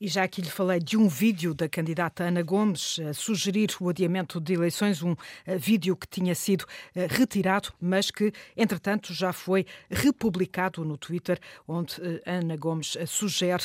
E 0.00 0.06
já 0.06 0.22
aqui 0.22 0.40
lhe 0.40 0.48
falei 0.48 0.78
de 0.78 0.96
um 0.96 1.08
vídeo 1.08 1.52
da 1.52 1.68
candidata 1.68 2.22
Ana 2.22 2.40
Gomes 2.40 3.00
a 3.00 3.12
sugerir 3.12 3.70
o 3.80 3.88
adiamento 3.88 4.40
de 4.40 4.52
eleições, 4.52 5.02
um 5.02 5.10
uh, 5.12 5.16
vídeo 5.58 5.96
que 5.96 6.06
tinha 6.06 6.36
sido 6.36 6.62
uh, 6.62 7.06
retirado, 7.08 7.72
mas 7.80 8.08
que, 8.08 8.32
entretanto, 8.56 9.12
já 9.12 9.32
foi 9.32 9.66
republicado 9.90 10.84
no 10.84 10.96
Twitter, 10.96 11.40
onde 11.66 12.00
uh, 12.00 12.20
Ana 12.24 12.56
Gomes 12.56 12.96
sugere 13.06 13.64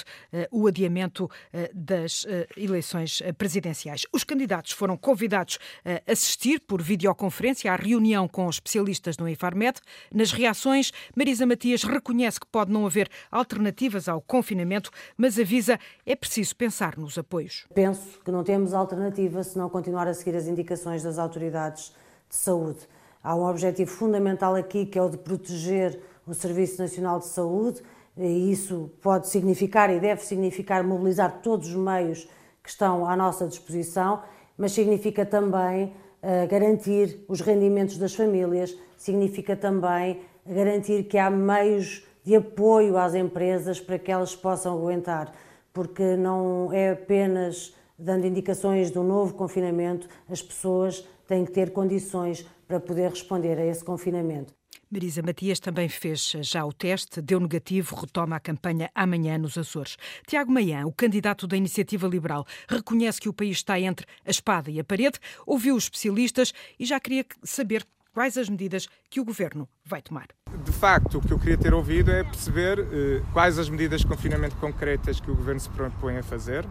o 0.52 0.68
adiamento 0.68 1.30
das 1.74 2.26
eleições 2.58 3.22
presidenciais. 3.38 4.06
Os 4.12 4.24
candidatos 4.24 4.72
foram 4.72 4.98
convidados 4.98 5.60
a 5.86 6.12
assistir 6.12 6.60
por 6.60 6.82
videoconferência 6.82 7.72
à 7.72 7.76
reunião 7.76 8.28
com 8.28 8.50
especialistas 8.50 9.18
no 9.18 9.28
Infarmed. 9.28 9.80
Nas 10.14 10.32
reações, 10.32 10.92
Marisa 11.16 11.46
Matias 11.46 11.84
reconhece 11.84 12.40
que 12.40 12.48
pode 12.48 12.72
não 12.72 12.86
haver 12.86 13.10
alternativas 13.32 14.08
ao 14.08 14.22
confinamento, 14.22 14.90
mas 15.18 15.38
avisa 15.38 15.80
é 16.06 16.16
preciso 16.24 16.56
pensar 16.56 16.98
nos 16.98 17.18
apoios. 17.18 17.66
Penso 17.74 18.20
que 18.24 18.32
não 18.32 18.46
temos 18.46 18.74
alternativa 18.74 19.44
se 19.44 19.58
não 19.58 19.70
continuar 19.70 20.08
a 20.08 20.14
seguir 20.14 20.38
as 20.38 20.48
indicações 20.48 21.04
das 21.04 21.20
autoridades 21.20 21.94
de 22.30 22.36
saúde. 22.36 22.80
Há 23.22 23.36
um 23.36 23.46
objetivo 23.46 23.92
fundamental 23.92 24.56
aqui 24.56 24.86
que 24.86 24.98
é 24.98 25.02
o 25.02 25.10
de 25.10 25.18
proteger 25.18 26.00
o 26.26 26.34
Serviço 26.34 26.82
Nacional 26.82 27.20
de 27.20 27.28
Saúde, 27.28 27.82
e 28.18 28.52
isso 28.52 28.90
pode 29.02 29.28
significar 29.28 29.90
e 29.90 30.00
deve 30.00 30.22
significar 30.22 30.82
mobilizar 30.84 31.42
todos 31.42 31.68
os 31.68 31.76
meios 31.76 32.28
que 32.64 32.70
estão 32.70 33.06
à 33.06 33.18
nossa 33.18 33.46
disposição, 33.46 34.22
mas 34.58 34.72
significa 34.72 35.26
também 35.26 35.88
uh, 35.88 36.48
garantir 36.50 37.26
os 37.28 37.42
rendimentos 37.42 37.98
das 37.98 38.16
famílias, 38.16 38.78
significa 38.96 39.58
também 39.58 40.22
garantir 40.46 41.04
que 41.04 41.18
há 41.18 41.30
meios 41.30 42.06
de 42.24 42.36
apoio 42.38 42.98
às 42.98 43.14
empresas 43.14 43.82
para 43.82 44.00
que 44.00 44.10
elas 44.10 44.34
possam 44.34 44.78
aguentar, 44.78 45.34
porque 45.74 46.16
não 46.16 46.72
é 46.72 46.92
apenas 46.92 47.74
dando 47.98 48.28
indicações 48.28 48.92
do 48.92 49.04
novo 49.04 49.34
confinamento, 49.34 50.08
as 50.30 50.42
pessoas 50.42 51.08
têm 51.28 51.46
que 51.46 51.52
ter 51.52 51.72
condições 51.72 52.46
para 52.68 52.80
poder 52.80 53.10
responder 53.10 53.58
a 53.58 53.66
esse 53.66 53.84
confinamento. 53.84 54.54
Marisa 54.90 55.24
Matias 55.24 55.60
também 55.60 55.90
fez 55.90 56.34
já 56.42 56.64
o 56.64 56.72
teste, 56.72 57.20
deu 57.20 57.40
negativo, 57.40 57.96
retoma 57.96 58.36
a 58.36 58.40
campanha 58.40 58.92
amanhã 58.94 59.40
nos 59.40 59.58
Açores. 59.58 59.98
Tiago 60.28 60.52
Maian, 60.52 60.86
o 60.86 60.94
candidato 60.94 61.48
da 61.48 61.58
Iniciativa 61.58 62.08
Liberal, 62.08 62.46
reconhece 62.68 63.20
que 63.20 63.28
o 63.28 63.34
país 63.34 63.58
está 63.58 63.80
entre 63.80 64.06
a 64.24 64.30
espada 64.30 64.70
e 64.70 64.80
a 64.80 64.84
parede, 64.84 65.20
ouviu 65.48 65.76
os 65.76 65.86
especialistas 65.86 66.54
e 66.80 66.86
já 66.86 67.00
queria 67.00 67.26
saber 67.44 67.84
quais 68.14 68.38
as 68.38 68.48
medidas 68.48 68.88
que 69.10 69.20
o 69.20 69.26
governo 69.26 69.68
vai 69.84 70.02
tomar. 70.02 70.28
Facto, 70.74 71.20
o 71.20 71.22
que 71.22 71.32
eu 71.32 71.40
queria 71.40 71.58
ter 71.58 71.74
ouvido 71.74 72.12
é 72.12 72.24
perceber 72.24 72.80
eh, 72.80 73.22
quais 73.32 73.58
as 73.58 73.70
medidas 73.70 74.02
de 74.02 74.08
confinamento 74.08 74.56
concretas 74.58 75.20
que 75.20 75.32
o 75.32 75.36
governo 75.36 75.60
se 75.60 75.70
propõe 75.70 76.18
a 76.18 76.24
fazer. 76.24 76.66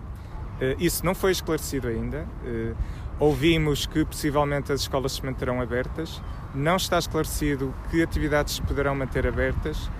Eh, 0.60 0.76
isso 0.78 1.06
não 1.06 1.14
foi 1.14 1.32
esclarecido 1.32 1.88
ainda. 1.88 2.26
Eh, 2.44 2.74
ouvimos 3.18 3.86
que 3.86 4.04
possivelmente 4.04 4.72
as 4.72 4.80
escolas 4.80 5.12
se 5.12 5.24
manterão 5.24 5.60
abertas. 5.60 6.20
Não 6.54 6.76
está 6.76 6.98
esclarecido 6.98 7.72
que 7.90 8.02
atividades 8.02 8.56
se 8.56 8.62
poderão 8.62 8.94
manter 8.94 9.26
abertas 9.26 9.90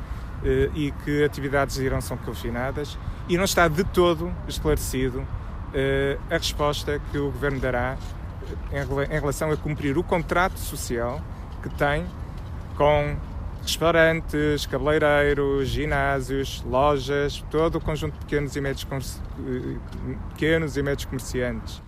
e 0.75 0.93
que 1.05 1.23
atividades 1.23 1.79
irão 1.79 2.01
ser 2.01 2.19
confinadas. 2.19 2.99
E 3.29 3.37
não 3.37 3.45
está 3.45 3.69
de 3.69 3.85
todo 3.85 4.31
esclarecido 4.49 5.25
a 6.29 6.37
resposta 6.37 7.01
que 7.11 7.17
o 7.17 7.31
governo 7.31 7.61
dará 7.61 7.97
em 8.73 9.21
relação 9.21 9.53
a 9.53 9.57
cumprir 9.57 9.97
o 9.97 10.03
contrato 10.03 10.59
social 10.59 11.21
que 11.63 11.71
tem 11.71 12.05
com 12.77 13.17
restaurantes, 13.63 14.67
cabeleireiros, 14.67 15.69
ginásios, 15.69 16.63
lojas, 16.63 17.45
todo 17.51 17.77
o 17.77 17.81
conjunto 17.81 18.15
de 18.15 18.21
pequenos 18.21 18.57
e 18.57 18.61
médios, 18.61 18.87
pequenos 20.31 20.77
e 20.77 20.83
médios 20.83 21.05
comerciantes. 21.05 21.83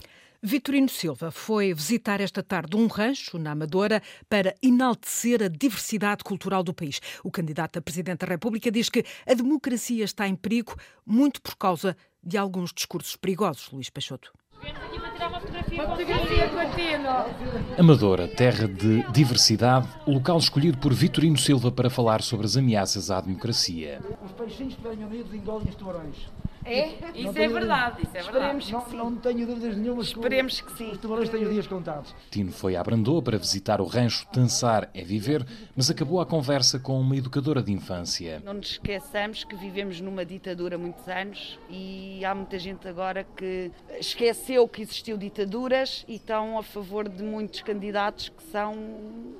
Vitorino 0.46 0.90
Silva 0.90 1.30
foi 1.30 1.72
visitar 1.72 2.20
esta 2.20 2.42
tarde 2.42 2.76
um 2.76 2.86
rancho 2.86 3.38
na 3.38 3.52
Amadora 3.52 4.02
para 4.28 4.54
enaltecer 4.62 5.42
a 5.42 5.48
diversidade 5.48 6.22
cultural 6.22 6.62
do 6.62 6.74
país. 6.74 7.00
O 7.24 7.30
candidato 7.30 7.78
a 7.78 7.82
Presidente 7.82 8.20
da 8.20 8.26
República 8.26 8.70
diz 8.70 8.90
que 8.90 9.06
a 9.26 9.32
democracia 9.32 10.04
está 10.04 10.28
em 10.28 10.36
perigo 10.36 10.76
muito 11.06 11.40
por 11.40 11.56
causa 11.56 11.96
de 12.22 12.36
alguns 12.36 12.74
discursos 12.74 13.16
perigosos, 13.16 13.70
Luís 13.72 13.88
Peixoto. 13.88 14.34
Amadora, 17.78 18.28
terra 18.28 18.68
de 18.68 19.02
diversidade, 19.12 19.88
o 20.06 20.12
local 20.12 20.38
escolhido 20.38 20.78
por 20.78 20.92
Vitorino 20.92 21.36
Silva 21.38 21.70
para 21.70 21.90
falar 21.90 22.22
sobre 22.22 22.46
as 22.46 22.56
ameaças 22.56 23.10
à 23.10 23.20
democracia. 23.20 24.00
Os 24.24 24.32
peixinhos 24.32 24.74
que 24.74 24.82
venham 24.82 25.08
unidos 25.08 25.34
engolem 25.34 25.68
os 25.68 25.74
tubarões. 25.74 26.16
É? 26.64 26.94
Isso 27.14 27.38
é 27.38 27.48
verdade, 27.48 28.02
isso 28.02 28.16
é 28.16 28.22
verdade. 28.22 28.58
Esperemos 28.58 28.70
não, 28.70 29.10
não 29.10 29.16
tenho 29.16 29.46
dúvidas 29.46 29.76
nenhumas 29.76 30.06
Esperemos 30.06 30.60
que, 30.60 30.72
sim. 30.72 30.90
Os 30.90 30.98
tubarões 30.98 31.28
têm 31.28 31.44
os 31.44 31.50
dias 31.50 31.66
contados. 31.66 32.14
Tino 32.30 32.52
foi 32.52 32.74
à 32.76 32.82
Brandoa 32.82 33.22
para 33.22 33.36
visitar 33.36 33.80
o 33.80 33.84
rancho 33.84 34.26
Dançar 34.32 34.88
é 34.94 35.02
Viver, 35.04 35.46
mas 35.76 35.90
acabou 35.90 36.20
a 36.20 36.26
conversa 36.26 36.78
com 36.78 36.98
uma 37.00 37.16
educadora 37.16 37.62
de 37.62 37.72
infância. 37.72 38.40
Não 38.44 38.54
nos 38.54 38.72
esqueçamos 38.72 39.44
que 39.44 39.54
vivemos 39.54 40.00
numa 40.00 40.24
ditadura 40.24 40.76
há 40.76 40.78
muitos 40.78 41.06
anos 41.06 41.58
e 41.68 42.24
há 42.24 42.34
muita 42.34 42.58
gente 42.58 42.88
agora 42.88 43.24
que 43.36 43.70
esqueceu 43.98 44.66
que 44.66 44.82
existiu 44.82 45.16
ditaduras 45.16 46.04
e 46.08 46.16
estão 46.16 46.58
a 46.58 46.62
favor 46.62 47.08
de 47.08 47.22
muitos 47.22 47.60
candidatos 47.60 48.30
que 48.30 48.42
são 48.44 48.74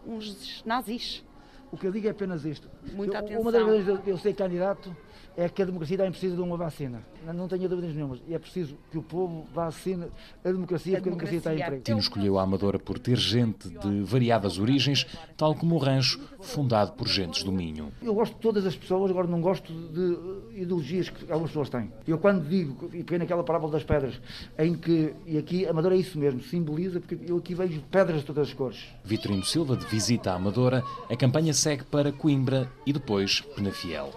uns 0.06 0.62
nazis. 0.64 1.24
O 1.72 1.76
que 1.76 1.86
eu 1.86 1.92
digo 1.92 2.06
é 2.06 2.10
apenas 2.10 2.44
isto. 2.44 2.70
Muita 2.92 3.16
eu, 3.16 3.20
atenção. 3.20 3.40
Uma 3.40 3.50
das 3.50 3.64
vezes 3.64 3.88
eu, 3.88 4.00
eu 4.06 4.18
ser 4.18 4.34
candidato 4.34 4.94
é 5.36 5.48
que 5.48 5.62
a 5.62 5.64
democracia 5.64 5.96
também 5.96 6.12
precisa 6.12 6.36
de 6.36 6.42
uma 6.42 6.56
vacina. 6.56 7.02
Não 7.34 7.48
tenho 7.48 7.68
dúvidas 7.68 7.94
nenhumas. 7.94 8.20
E 8.28 8.34
é 8.34 8.38
preciso 8.38 8.76
que 8.90 8.98
o 8.98 9.02
povo 9.02 9.46
vacine 9.54 10.06
a 10.44 10.50
democracia, 10.50 10.98
a 10.98 11.00
porque 11.00 11.10
democracia. 11.10 11.38
a 11.38 11.38
democracia 11.38 11.38
está 11.38 11.54
em 11.54 11.60
emprego. 11.60 11.82
Tino 11.82 11.98
escolheu 11.98 12.38
a 12.38 12.42
Amadora 12.42 12.78
por 12.78 12.98
ter 12.98 13.16
gente 13.16 13.68
de 13.68 14.02
variadas 14.02 14.58
origens, 14.58 15.06
tal 15.36 15.54
como 15.54 15.74
o 15.74 15.78
rancho, 15.78 16.20
fundado 16.40 16.92
por 16.92 17.08
gentes 17.08 17.42
do 17.42 17.50
Minho. 17.50 17.92
Eu 18.02 18.14
gosto 18.14 18.34
de 18.34 18.40
todas 18.40 18.66
as 18.66 18.76
pessoas, 18.76 19.10
agora 19.10 19.26
não 19.26 19.40
gosto 19.40 19.72
de 19.72 20.60
ideologias 20.60 21.08
que 21.10 21.24
algumas 21.24 21.50
pessoas 21.50 21.68
têm. 21.70 21.90
Eu 22.06 22.18
quando 22.18 22.46
digo, 22.48 22.86
e 22.92 23.02
peguei 23.02 23.18
naquela 23.18 23.42
parábola 23.42 23.72
das 23.72 23.84
pedras, 23.84 24.20
em 24.58 24.74
que, 24.74 25.14
e 25.26 25.38
aqui 25.38 25.66
a 25.66 25.70
Amadora 25.70 25.94
é 25.96 25.98
isso 25.98 26.18
mesmo, 26.18 26.42
simboliza, 26.42 27.00
porque 27.00 27.18
eu 27.26 27.38
aqui 27.38 27.54
vejo 27.54 27.80
pedras 27.90 28.20
de 28.20 28.26
todas 28.26 28.48
as 28.48 28.54
cores. 28.54 28.84
Vitorino 29.04 29.44
Silva, 29.44 29.76
de 29.76 29.86
visita 29.86 30.32
à 30.32 30.34
Amadora, 30.34 30.82
a 31.10 31.16
campanha 31.16 31.52
segue 31.54 31.84
para 31.84 32.12
Coimbra 32.12 32.70
e 32.86 32.92
depois 32.92 33.40
Penafiel. 33.40 34.12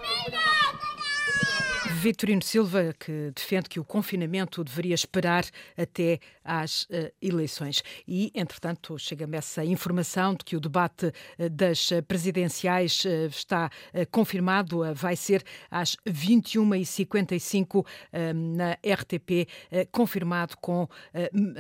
Vitorino 1.88 2.42
Silva, 2.42 2.94
que 3.00 3.32
defende 3.36 3.70
que 3.70 3.80
o 3.80 3.84
confinamento 3.84 4.64
deveria 4.64 4.94
esperar 4.94 5.46
até 5.78 6.20
às 6.44 6.84
uh, 6.84 7.12
eleições. 7.22 7.84
E, 8.08 8.32
entretanto, 8.34 8.98
chega-me 8.98 9.38
essa 9.38 9.64
informação 9.64 10.34
de 10.34 10.46
que 10.46 10.56
o 10.56 10.60
debate 10.60 11.08
uh, 11.08 11.50
das 11.50 11.90
presidenciais 12.08 13.04
uh, 13.06 13.28
está 13.30 13.70
confirmado, 14.12 14.82
vai 14.94 15.16
ser 15.16 15.44
às 15.70 15.96
21h55 16.08 17.86
na 18.34 18.74
RTP, 18.74 19.48
confirmado 19.92 20.56
com 20.58 20.88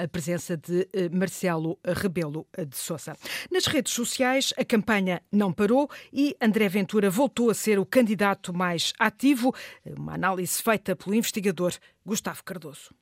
a 0.01 0.07
presença 0.07 0.57
de 0.57 0.87
Marcelo 1.11 1.77
Rebelo 1.83 2.47
de 2.57 2.75
Sousa. 2.75 3.15
Nas 3.51 3.65
redes 3.65 3.93
sociais, 3.93 4.53
a 4.57 4.65
campanha 4.65 5.21
não 5.31 5.51
parou 5.53 5.89
e 6.11 6.35
André 6.41 6.67
Ventura 6.69 7.09
voltou 7.09 7.49
a 7.49 7.53
ser 7.53 7.79
o 7.79 7.85
candidato 7.85 8.53
mais 8.53 8.93
ativo. 8.99 9.53
Uma 9.85 10.16
análise 10.17 10.61
feita 10.61 10.95
pelo 10.95 11.15
investigador 11.15 11.73
Gustavo 12.03 12.43
Cardoso. 12.43 12.93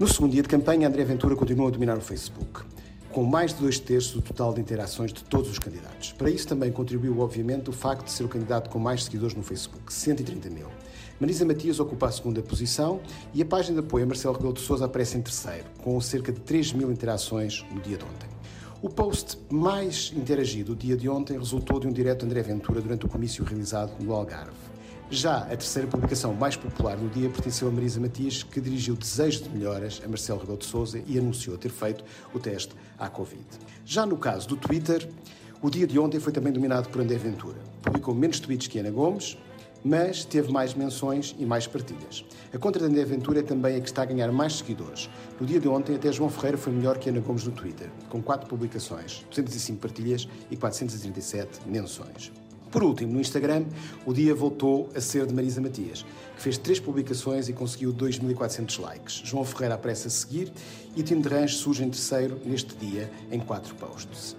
No 0.00 0.08
segundo 0.08 0.32
dia 0.32 0.42
de 0.42 0.48
campanha, 0.48 0.88
André 0.88 1.04
Ventura 1.04 1.36
continuou 1.36 1.68
a 1.68 1.70
dominar 1.70 1.96
o 1.96 2.00
Facebook, 2.00 2.62
com 3.10 3.22
mais 3.22 3.52
de 3.52 3.60
dois 3.60 3.78
terços 3.78 4.12
do 4.12 4.22
total 4.22 4.52
de 4.54 4.60
interações 4.60 5.12
de 5.12 5.22
todos 5.22 5.50
os 5.50 5.58
candidatos. 5.58 6.12
Para 6.12 6.30
isso 6.30 6.48
também 6.48 6.72
contribuiu, 6.72 7.20
obviamente, 7.20 7.68
o 7.70 7.72
facto 7.72 8.06
de 8.06 8.10
ser 8.10 8.24
o 8.24 8.28
candidato 8.28 8.70
com 8.70 8.78
mais 8.78 9.04
seguidores 9.04 9.36
no 9.36 9.42
Facebook, 9.42 9.92
130 9.92 10.48
mil. 10.50 10.66
Marisa 11.20 11.44
Matias 11.44 11.78
ocupa 11.78 12.06
a 12.06 12.10
segunda 12.10 12.42
posição 12.42 13.00
e 13.32 13.40
a 13.40 13.46
página 13.46 13.80
de 13.80 13.86
apoio 13.86 14.04
a 14.04 14.08
Marcelo 14.08 14.34
Rebelo 14.34 14.54
de 14.54 14.60
Sousa 14.60 14.86
aparece 14.86 15.16
em 15.16 15.22
terceiro, 15.22 15.66
com 15.82 16.00
cerca 16.00 16.32
de 16.32 16.40
3 16.40 16.72
mil 16.72 16.90
interações 16.90 17.64
no 17.70 17.80
dia 17.80 17.98
de 17.98 18.04
ontem. 18.04 18.28
O 18.82 18.88
post 18.88 19.38
mais 19.48 20.12
interagido 20.16 20.74
do 20.74 20.80
dia 20.80 20.96
de 20.96 21.08
ontem 21.08 21.38
resultou 21.38 21.78
de 21.78 21.86
um 21.86 21.92
direto 21.92 22.24
André 22.24 22.42
Ventura 22.42 22.80
durante 22.80 23.06
o 23.06 23.08
comício 23.08 23.44
realizado 23.44 23.92
no 24.02 24.12
Algarve. 24.12 24.73
Já 25.10 25.38
a 25.38 25.56
terceira 25.56 25.86
publicação 25.86 26.32
mais 26.32 26.56
popular 26.56 26.96
no 26.96 27.08
dia 27.10 27.28
pertenceu 27.28 27.68
a 27.68 27.70
Marisa 27.70 28.00
Matias, 28.00 28.42
que 28.42 28.60
dirigiu 28.60 28.96
desejos 28.96 29.42
de 29.42 29.50
melhoras 29.50 30.00
a 30.04 30.08
Marcelo 30.08 30.40
Rebelo 30.40 30.58
de 30.58 30.64
Sousa 30.64 31.00
e 31.06 31.18
anunciou 31.18 31.58
ter 31.58 31.68
feito 31.68 32.02
o 32.32 32.38
teste 32.38 32.74
à 32.98 33.08
Covid. 33.08 33.44
Já 33.84 34.06
no 34.06 34.16
caso 34.16 34.48
do 34.48 34.56
Twitter, 34.56 35.08
o 35.60 35.70
dia 35.70 35.86
de 35.86 35.98
ontem 35.98 36.18
foi 36.18 36.32
também 36.32 36.52
dominado 36.52 36.88
por 36.88 37.02
André 37.02 37.18
Ventura. 37.18 37.58
Publicou 37.82 38.14
menos 38.14 38.40
tweets 38.40 38.66
que 38.66 38.78
Ana 38.78 38.90
Gomes, 38.90 39.36
mas 39.84 40.24
teve 40.24 40.50
mais 40.50 40.74
menções 40.74 41.36
e 41.38 41.44
mais 41.44 41.66
partilhas. 41.66 42.24
A 42.52 42.58
contra 42.58 42.80
de 42.80 42.90
André 42.90 43.04
Ventura 43.04 43.40
é 43.40 43.42
também 43.42 43.76
a 43.76 43.80
que 43.80 43.88
está 43.88 44.02
a 44.02 44.06
ganhar 44.06 44.32
mais 44.32 44.56
seguidores. 44.56 45.10
No 45.38 45.46
dia 45.46 45.60
de 45.60 45.68
ontem, 45.68 45.94
até 45.94 46.10
João 46.10 46.30
Ferreira 46.30 46.56
foi 46.56 46.72
melhor 46.72 46.98
que 46.98 47.10
Ana 47.10 47.20
Gomes 47.20 47.44
no 47.44 47.52
Twitter, 47.52 47.90
com 48.08 48.22
4 48.22 48.48
publicações, 48.48 49.24
205 49.28 49.78
partilhas 49.78 50.26
e 50.50 50.56
437 50.56 51.68
menções. 51.68 52.32
Por 52.74 52.82
último, 52.82 53.12
no 53.12 53.20
Instagram, 53.20 53.66
o 54.04 54.12
dia 54.12 54.34
voltou 54.34 54.90
a 54.96 55.00
ser 55.00 55.26
de 55.26 55.32
Marisa 55.32 55.60
Matias, 55.60 56.04
que 56.34 56.42
fez 56.42 56.58
três 56.58 56.80
publicações 56.80 57.48
e 57.48 57.52
conseguiu 57.52 57.94
2.400 57.94 58.80
likes. 58.80 59.22
João 59.24 59.44
Ferreira 59.44 59.76
aparece 59.76 60.08
a 60.08 60.10
seguir 60.10 60.52
e 60.96 61.00
Tim 61.04 61.20
de 61.20 61.28
Range 61.28 61.54
surge 61.54 61.84
em 61.84 61.88
terceiro 61.88 62.36
neste 62.44 62.74
dia 62.74 63.08
em 63.30 63.38
quatro 63.38 63.76
posts. 63.76 64.34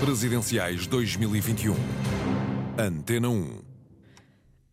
Presidenciais 0.00 0.86
2021. 0.86 1.74
Antena 2.78 3.28
1. 3.28 3.58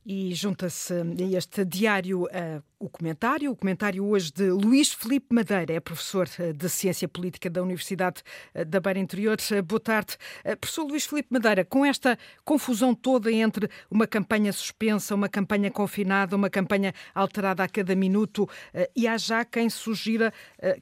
E 0.05 0.33
junta-se 0.33 0.93
a 0.93 1.37
este 1.37 1.65
diário 1.65 2.23
uh, 2.23 2.63
o 2.85 2.89
comentário, 2.89 3.51
o 3.51 3.55
comentário 3.55 4.05
hoje 4.05 4.31
de 4.31 4.49
Luís 4.51 4.93
Felipe 4.93 5.33
Madeira, 5.33 5.73
é 5.73 5.79
professor 5.79 6.29
uh, 6.39 6.53
de 6.53 6.69
Ciência 6.69 7.07
Política 7.07 7.49
da 7.49 7.63
Universidade 7.63 8.21
uh, 8.53 8.63
da 8.63 8.79
Beira 8.79 8.99
Interior. 8.99 9.37
boa 9.65 9.79
tarde. 9.79 10.17
professor 10.61 10.83
Luís 10.83 11.05
Felipe 11.05 11.29
Madeira, 11.31 11.65
com 11.65 11.83
esta 11.83 12.17
confusão 12.43 12.93
toda 12.93 13.31
entre 13.31 13.67
uma 13.89 14.05
campanha 14.05 14.53
suspensa, 14.53 15.15
uma 15.15 15.27
campanha 15.27 15.71
confinada, 15.71 16.35
uma 16.35 16.49
campanha 16.49 16.93
alterada 17.13 17.63
a 17.63 17.67
cada 17.67 17.95
minuto, 17.95 18.47
e 18.95 19.07
há 19.07 19.17
já 19.17 19.43
quem 19.43 19.69
sugira 19.69 20.31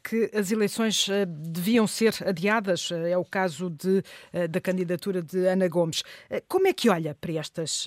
que 0.03 0.29
as 0.33 0.51
eleições 0.51 1.07
deviam 1.27 1.87
ser 1.87 2.13
adiadas, 2.25 2.89
é 2.91 3.17
o 3.17 3.23
caso 3.23 3.69
de, 3.69 4.03
da 4.49 4.59
candidatura 4.59 5.21
de 5.21 5.45
Ana 5.47 5.67
Gomes. 5.67 6.03
como 6.47 6.67
é 6.67 6.73
que 6.73 6.89
olha 6.89 7.15
para, 7.15 7.33
estas, 7.33 7.85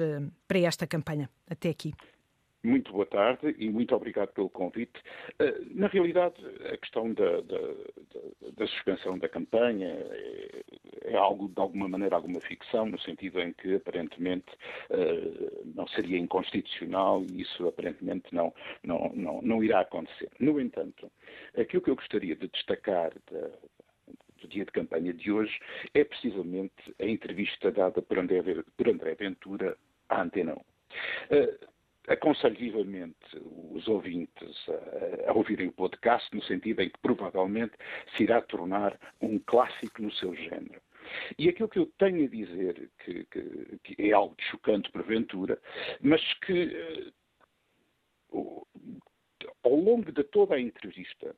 para 0.49 0.59
esta 0.61 0.87
campanha? 0.87 1.29
até 1.49 1.69
aqui. 1.69 1.95
Muito 2.67 2.93
boa 2.93 3.07
tarde 3.07 3.55
e 3.61 3.71
muito 3.71 3.95
obrigado 3.95 4.33
pelo 4.33 4.51
convite. 4.51 5.01
Eh, 5.39 5.61
na 5.71 5.87
realidade, 5.87 6.35
a 6.65 6.77
questão 6.77 7.15
da, 7.15 7.41
da, 7.43 7.59
da 8.57 8.67
suspensão 8.67 9.17
da 9.17 9.29
campanha 9.29 9.87
é, 9.87 10.65
é, 11.05 11.15
algo, 11.15 11.49
de 11.49 11.61
alguma 11.61 11.89
maneira, 11.89 12.17
alguma 12.17 12.41
ficção, 12.41 12.87
no 12.87 12.99
sentido 12.99 13.41
em 13.41 13.53
que, 13.53 13.77
aparentemente, 13.77 14.51
eh, 14.91 15.63
não 15.77 15.87
seria 15.87 16.19
inconstitucional 16.19 17.23
e 17.31 17.43
isso, 17.43 17.69
aparentemente, 17.69 18.35
não, 18.35 18.53
não, 18.83 19.13
não, 19.15 19.41
não 19.43 19.63
irá 19.63 19.83
acontecer. 19.83 20.29
No 20.41 20.61
entanto, 20.61 21.09
aquilo 21.57 21.83
que 21.83 21.91
eu 21.91 21.97
gostaria 21.97 22.35
de 22.35 22.49
destacar 22.49 23.13
da, 23.31 23.49
do 24.41 24.49
dia 24.49 24.65
de 24.65 24.73
campanha 24.73 25.15
de 25.15 25.31
hoje 25.31 25.57
é 25.95 26.03
precisamente 26.03 26.97
a 26.99 27.05
entrevista 27.05 27.71
dada 27.71 28.03
por 28.03 28.19
André, 28.19 28.43
por 28.77 28.89
André 28.89 29.15
Ventura 29.15 29.79
à 30.09 30.21
Antena 30.21 30.55
1. 30.55 31.76
Aconselho 32.09 32.57
vivamente 32.57 33.17
os 33.73 33.87
ouvintes 33.89 34.69
a, 34.69 35.31
a, 35.31 35.33
ouvirem 35.33 35.69
o 35.69 35.73
podcast, 35.73 36.35
no 36.35 36.43
sentido 36.43 36.83
em 36.83 36.89
que 36.89 36.99
provavelmente 37.01 37.73
se 38.17 38.23
irá 38.23 38.41
tornar 38.41 38.99
um 39.21 39.39
clássico 39.39 40.03
no 40.03 40.13
seu 40.13 40.35
género. 40.35 40.81
E 41.39 41.49
aquilo 41.49 41.69
que 41.69 41.79
eu 41.79 41.87
tenho 41.99 42.25
a 42.25 42.29
dizer, 42.29 42.91
que, 43.05 43.25
que, 43.27 43.79
que 43.83 44.03
é 44.03 44.13
algo 44.13 44.35
chocante 44.51 44.91
porventura, 44.91 45.61
mas 46.01 46.23
que 46.41 47.13
uh, 48.31 48.67
ao 49.63 49.75
longo 49.75 50.13
de 50.13 50.25
toda 50.25 50.55
a 50.55 50.61
entrevista, 50.61 51.35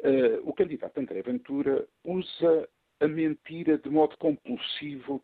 uh, 0.00 0.48
o 0.48 0.52
candidato 0.52 0.98
André 0.98 1.22
Ventura 1.22 1.86
usa 2.04 2.68
a 3.00 3.08
mentira 3.08 3.78
de 3.78 3.90
modo 3.90 4.16
compulsivo 4.18 5.16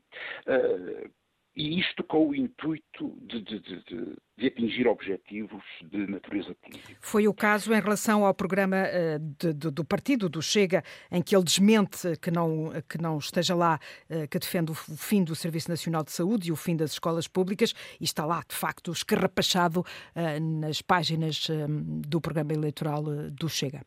uh, 0.46 1.10
e 1.58 1.80
isto 1.80 2.04
com 2.04 2.28
o 2.28 2.34
intuito 2.36 3.18
de, 3.20 3.42
de, 3.42 3.58
de, 3.58 4.16
de, 4.36 4.46
atingir 4.46 4.86
objetivos 4.86 5.64
de 5.90 6.06
natureza 6.06 6.54
política. 6.54 6.96
Foi 7.00 7.26
o 7.26 7.34
caso 7.34 7.74
em 7.74 7.80
relação 7.80 8.24
ao 8.24 8.32
programa 8.32 8.76
uh, 8.76 9.54
do 9.72 9.84
partido, 9.84 10.28
do 10.28 10.40
Chega, 10.40 10.84
em 11.10 11.20
que 11.20 11.34
ele 11.34 11.42
desmente 11.42 12.16
que 12.22 12.30
não, 12.30 12.70
que 12.88 12.96
não 12.96 13.18
esteja 13.18 13.56
lá, 13.56 13.80
uh, 14.08 14.28
que 14.28 14.38
defende 14.38 14.70
o 14.70 14.74
fim 14.74 15.24
do 15.24 15.34
Serviço 15.34 15.68
Nacional 15.68 16.04
de 16.04 16.12
Saúde 16.12 16.48
e 16.48 16.52
o 16.52 16.56
fim 16.56 16.76
das 16.76 16.92
escolas 16.92 17.26
públicas, 17.26 17.74
e 18.00 18.04
está 18.04 18.24
lá, 18.24 18.40
de 18.48 18.54
facto, 18.54 18.92
escarrapachado 18.92 19.80
uh, 19.80 20.60
nas 20.60 20.80
páginas 20.80 21.48
do 22.06 22.20
programa 22.20 22.52
eleitoral 22.52 23.02
do 23.32 23.48
Chega. 23.48 23.82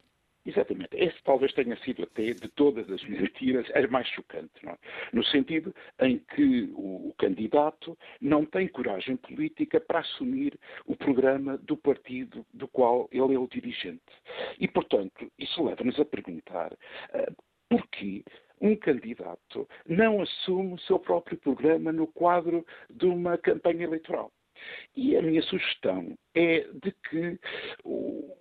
Exatamente. 0.45 0.95
Esse 0.95 1.21
talvez 1.23 1.53
tenha 1.53 1.77
sido 1.77 2.03
até, 2.03 2.33
de 2.33 2.47
todas 2.49 2.89
as 2.89 3.03
mentiras, 3.03 3.69
a 3.75 3.87
mais 3.87 4.07
chocante, 4.07 4.51
é? 4.67 4.75
no 5.13 5.23
sentido 5.25 5.73
em 5.99 6.17
que 6.17 6.71
o, 6.73 7.13
candidato 7.17 7.95
não 8.19 8.45
tem 8.45 8.67
coragem 8.67 9.15
política 9.17 9.79
para 9.79 9.99
assumir 9.99 10.57
o 10.87 10.95
programa 10.95 11.57
do 11.59 11.77
partido 11.77 12.43
do 12.51 12.67
qual 12.67 13.07
ele 13.11 13.35
é 13.35 13.39
o 13.39 13.47
dirigente. 13.47 14.01
E, 14.59 14.67
portanto, 14.67 15.31
isso 15.37 15.63
leva-nos 15.63 15.99
a 15.99 16.05
perguntar 16.05 16.73
uh, 16.73 17.35
porquê 17.69 18.23
um 18.59 18.75
candidato 18.75 19.67
não 19.87 20.21
assume 20.21 20.73
o 20.73 20.79
seu 20.79 20.97
próprio 20.97 21.37
programa 21.37 21.91
no 21.91 22.07
quadro 22.07 22.65
de 22.89 23.05
uma 23.05 23.37
campanha 23.37 23.83
eleitoral. 23.83 24.31
E 24.95 25.15
a 25.15 25.21
minha 25.21 25.41
sugestão 25.43 26.17
é 26.35 26.67
de 26.73 26.91
que 27.09 27.39
o, 27.83 28.35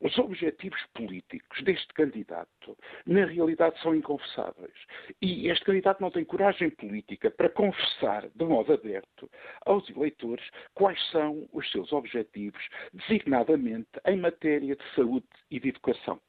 os 0.00 0.18
objetivos 0.18 0.80
políticos 0.94 1.62
deste 1.62 1.92
candidato, 1.94 2.76
na 3.06 3.26
realidade, 3.26 3.80
são 3.80 3.94
inconfessáveis. 3.94 4.74
E 5.20 5.48
este 5.48 5.64
candidato 5.64 6.00
não 6.00 6.10
tem 6.10 6.24
coragem 6.24 6.70
política 6.70 7.30
para 7.30 7.50
confessar 7.50 8.28
de 8.28 8.44
modo 8.44 8.72
aberto 8.72 9.30
aos 9.66 9.88
eleitores 9.90 10.48
quais 10.74 11.00
são 11.10 11.48
os 11.52 11.70
seus 11.70 11.92
objetivos, 11.92 12.66
designadamente 12.92 13.90
em 14.06 14.16
matéria 14.16 14.74
de 14.74 14.94
saúde 14.94 15.26
e 15.50 15.60
de 15.60 15.68
educação. 15.68 16.20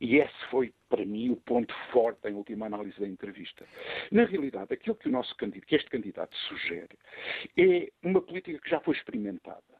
E 0.00 0.16
esse 0.16 0.46
foi, 0.50 0.72
para 0.88 1.04
mim, 1.04 1.30
o 1.30 1.36
ponto 1.36 1.74
forte 1.90 2.28
em 2.28 2.34
última 2.34 2.66
análise 2.66 2.98
da 3.00 3.06
entrevista. 3.06 3.66
Na 4.12 4.24
realidade, 4.24 4.72
aquilo 4.72 4.96
que, 4.96 5.08
o 5.08 5.12
nosso 5.12 5.34
candidato, 5.36 5.66
que 5.66 5.76
este 5.76 5.90
candidato 5.90 6.36
sugere 6.36 6.96
é 7.56 7.90
uma 8.02 8.20
política 8.20 8.58
que 8.60 8.70
já 8.70 8.80
foi 8.80 8.94
experimentada 8.94 9.75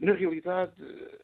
na 0.00 0.12
realidade, 0.12 0.72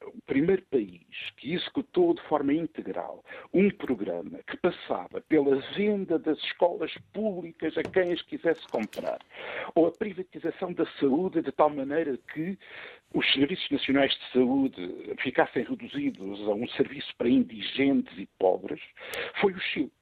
o 0.02 0.22
primeiro 0.26 0.62
país 0.70 1.00
que 1.36 1.54
executou 1.54 2.14
de 2.14 2.22
forma 2.22 2.52
integral 2.52 3.24
um 3.52 3.70
programa 3.70 4.38
que 4.46 4.56
passava 4.56 5.20
pela 5.22 5.56
venda 5.74 6.18
das 6.18 6.38
escolas 6.38 6.92
públicas 7.12 7.76
a 7.76 7.82
quem 7.82 8.12
as 8.12 8.22
quisesse 8.22 8.66
comprar, 8.68 9.18
ou 9.74 9.86
a 9.86 9.92
privatização 9.92 10.72
da 10.72 10.86
saúde 11.00 11.42
de 11.42 11.52
tal 11.52 11.70
maneira 11.70 12.18
que 12.32 12.58
os 13.14 13.32
serviços 13.32 13.70
nacionais 13.70 14.12
de 14.12 14.32
saúde 14.32 15.16
ficassem 15.22 15.64
reduzidos 15.64 16.40
a 16.42 16.52
um 16.52 16.68
serviço 16.68 17.14
para 17.16 17.28
indigentes 17.28 18.16
e 18.18 18.26
pobres, 18.38 18.80
foi 19.40 19.52
o 19.52 19.60
Chile. 19.60 19.92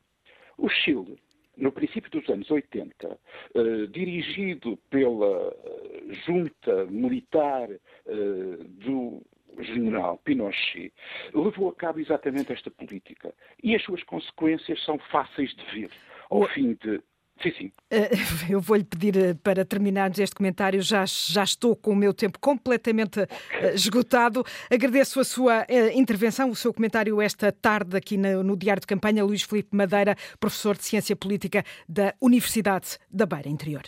O 0.58 0.68
Chile 0.68 1.18
no 1.56 1.72
princípio 1.72 2.10
dos 2.10 2.28
anos 2.28 2.50
80, 2.50 3.08
uh, 3.08 3.18
eh, 3.54 3.86
dirigido 3.88 4.76
pela 4.90 5.54
eh, 5.64 6.14
junta 6.26 6.84
militar 6.86 7.68
uh, 7.70 8.64
do 8.64 9.22
general 9.62 10.18
Pinochet, 10.18 10.92
levou 11.32 11.70
a 11.70 11.74
cabo 11.74 11.98
exatamente 11.98 12.52
esta 12.52 12.70
política. 12.70 13.34
E 13.62 13.74
as 13.74 13.82
suas 13.82 14.02
consequências 14.02 14.84
são 14.84 14.98
fáceis 15.10 15.54
de 15.54 15.64
ver. 15.72 15.90
Ao 16.28 16.46
fim 16.48 16.74
de 16.74 17.00
Sim, 17.42 17.52
sim. 17.58 17.72
Eh, 17.90 18.10
eu 18.48 18.60
vou-lhe 18.60 18.84
pedir 18.84 19.16
eh, 19.16 19.34
para 19.34 19.64
terminarmos 19.64 20.18
este 20.18 20.34
comentário, 20.34 20.80
já, 20.80 21.04
já 21.06 21.44
estou 21.44 21.76
com 21.76 21.92
o 21.92 21.96
meu 21.96 22.14
tempo 22.14 22.38
completamente 22.38 23.20
okay. 23.20 23.74
esgotado. 23.74 24.44
Agradeço 24.70 25.20
a 25.20 25.24
sua 25.24 25.66
intervenção, 25.94 26.50
o 26.50 26.56
seu 26.56 26.72
comentário 26.72 27.20
esta 27.20 27.52
tarde 27.52 27.96
aqui 27.96 28.16
no, 28.16 28.42
no 28.42 28.56
Diário 28.56 28.80
de 28.80 28.86
Campanha, 28.86 29.24
Luís 29.24 29.42
Filipe 29.42 29.76
Madeira, 29.76 30.16
professor 30.40 30.76
de 30.76 30.84
Ciência 30.84 31.14
Política 31.14 31.64
da 31.88 32.14
Universidade 32.20 32.98
da 33.10 33.26
Beira 33.26 33.48
Interior. 33.48 33.82